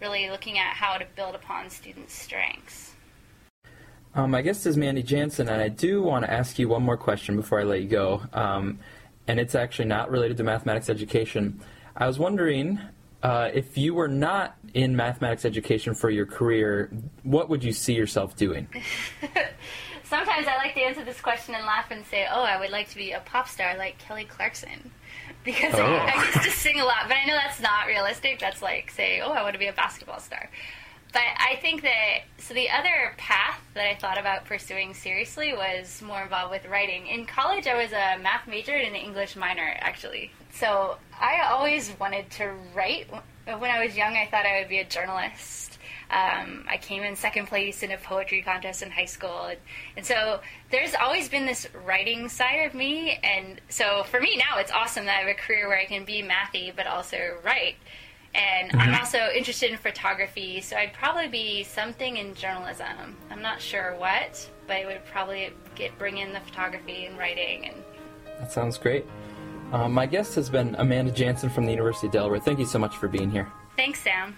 really 0.00 0.28
looking 0.30 0.58
at 0.58 0.74
how 0.74 0.98
to 0.98 1.06
build 1.14 1.34
upon 1.34 1.70
students' 1.70 2.14
strengths. 2.14 2.95
Um, 4.16 4.30
my 4.30 4.40
guest 4.40 4.64
is 4.64 4.78
Mandy 4.78 5.02
Jansen, 5.02 5.46
and 5.50 5.60
I 5.60 5.68
do 5.68 6.02
want 6.02 6.24
to 6.24 6.32
ask 6.32 6.58
you 6.58 6.70
one 6.70 6.82
more 6.82 6.96
question 6.96 7.36
before 7.36 7.60
I 7.60 7.64
let 7.64 7.82
you 7.82 7.88
go. 7.88 8.22
Um, 8.32 8.78
and 9.28 9.38
it's 9.38 9.54
actually 9.54 9.88
not 9.88 10.10
related 10.10 10.38
to 10.38 10.42
mathematics 10.42 10.88
education. 10.88 11.60
I 11.94 12.06
was 12.06 12.18
wondering 12.18 12.80
uh, 13.22 13.50
if 13.52 13.76
you 13.76 13.92
were 13.92 14.08
not 14.08 14.56
in 14.72 14.96
mathematics 14.96 15.44
education 15.44 15.94
for 15.94 16.08
your 16.08 16.24
career, 16.24 16.90
what 17.24 17.50
would 17.50 17.62
you 17.62 17.72
see 17.72 17.92
yourself 17.92 18.34
doing? 18.36 18.66
Sometimes 20.04 20.46
I 20.46 20.56
like 20.56 20.72
to 20.76 20.80
answer 20.80 21.04
this 21.04 21.20
question 21.20 21.54
and 21.54 21.66
laugh 21.66 21.90
and 21.90 22.06
say, 22.06 22.26
"Oh, 22.32 22.42
I 22.42 22.58
would 22.58 22.70
like 22.70 22.88
to 22.90 22.96
be 22.96 23.12
a 23.12 23.20
pop 23.20 23.48
star 23.48 23.76
like 23.76 23.98
Kelly 23.98 24.24
Clarkson." 24.24 24.90
Because 25.44 25.74
oh. 25.74 25.84
I, 25.84 26.10
I 26.10 26.24
used 26.24 26.42
to 26.42 26.50
sing 26.50 26.80
a 26.80 26.84
lot, 26.84 27.04
but 27.06 27.16
I 27.16 27.24
know 27.24 27.34
that's 27.34 27.60
not 27.60 27.86
realistic. 27.86 28.40
That's 28.40 28.62
like 28.62 28.90
say, 28.90 29.20
"Oh, 29.20 29.30
I 29.30 29.42
want 29.42 29.52
to 29.52 29.60
be 29.60 29.68
a 29.68 29.72
basketball 29.72 30.18
star." 30.18 30.50
But 31.16 31.24
I 31.38 31.56
think 31.62 31.80
that 31.80 32.24
so 32.36 32.52
the 32.52 32.68
other 32.68 33.14
path 33.16 33.58
that 33.72 33.88
I 33.88 33.94
thought 33.94 34.18
about 34.18 34.44
pursuing 34.44 34.92
seriously 34.92 35.54
was 35.54 36.02
more 36.02 36.20
involved 36.20 36.50
with 36.50 36.66
writing. 36.66 37.06
In 37.06 37.24
college, 37.24 37.66
I 37.66 37.74
was 37.74 37.90
a 37.92 38.18
math 38.22 38.46
major 38.46 38.74
and 38.74 38.88
an 38.88 38.94
English 38.94 39.34
minor, 39.34 39.78
actually. 39.78 40.30
So 40.52 40.98
I 41.18 41.40
always 41.48 41.98
wanted 41.98 42.30
to 42.32 42.52
write. 42.74 43.08
When 43.46 43.70
I 43.70 43.82
was 43.82 43.96
young, 43.96 44.14
I 44.14 44.26
thought 44.26 44.44
I 44.44 44.60
would 44.60 44.68
be 44.68 44.80
a 44.80 44.84
journalist. 44.84 45.78
Um, 46.10 46.66
I 46.68 46.76
came 46.76 47.02
in 47.02 47.16
second 47.16 47.46
place 47.46 47.82
in 47.82 47.92
a 47.92 47.96
poetry 47.96 48.42
contest 48.42 48.82
in 48.82 48.90
high 48.90 49.06
school. 49.06 49.46
And, 49.46 49.58
and, 49.96 50.04
so 50.04 50.40
there's 50.70 50.94
always 50.94 51.30
been 51.30 51.46
this 51.46 51.66
writing 51.86 52.28
side 52.28 52.66
of 52.66 52.74
me. 52.74 53.18
And 53.24 53.58
so 53.70 54.04
for 54.10 54.20
me 54.20 54.36
now, 54.36 54.58
it's 54.58 54.70
awesome 54.70 55.06
that 55.06 55.16
I 55.16 55.20
have 55.20 55.28
a 55.28 55.40
career 55.40 55.66
where 55.66 55.78
I 55.78 55.86
can 55.86 56.04
be 56.04 56.22
mathy 56.22 56.76
but 56.76 56.86
also 56.86 57.38
write. 57.42 57.76
And 58.36 58.70
mm-hmm. 58.70 58.80
I'm 58.80 58.94
also 58.94 59.28
interested 59.34 59.70
in 59.70 59.78
photography, 59.78 60.60
so 60.60 60.76
I'd 60.76 60.92
probably 60.92 61.28
be 61.28 61.62
something 61.64 62.18
in 62.18 62.34
journalism. 62.34 63.16
I'm 63.30 63.40
not 63.40 63.60
sure 63.60 63.94
what, 63.96 64.48
but 64.66 64.76
it 64.76 64.86
would 64.86 65.04
probably 65.06 65.52
get 65.74 65.96
bring 65.98 66.18
in 66.18 66.32
the 66.32 66.40
photography 66.40 67.06
and 67.06 67.16
writing. 67.16 67.66
And 67.68 67.82
that 68.38 68.52
sounds 68.52 68.76
great. 68.76 69.06
Um, 69.72 69.92
my 69.92 70.06
guest 70.06 70.34
has 70.34 70.50
been 70.50 70.76
Amanda 70.78 71.10
Jansen 71.10 71.48
from 71.48 71.64
the 71.64 71.72
University 71.72 72.06
of 72.08 72.12
Delaware. 72.12 72.38
Thank 72.38 72.58
you 72.58 72.66
so 72.66 72.78
much 72.78 72.96
for 72.96 73.08
being 73.08 73.30
here. 73.30 73.50
Thanks, 73.76 74.00
Sam. 74.00 74.36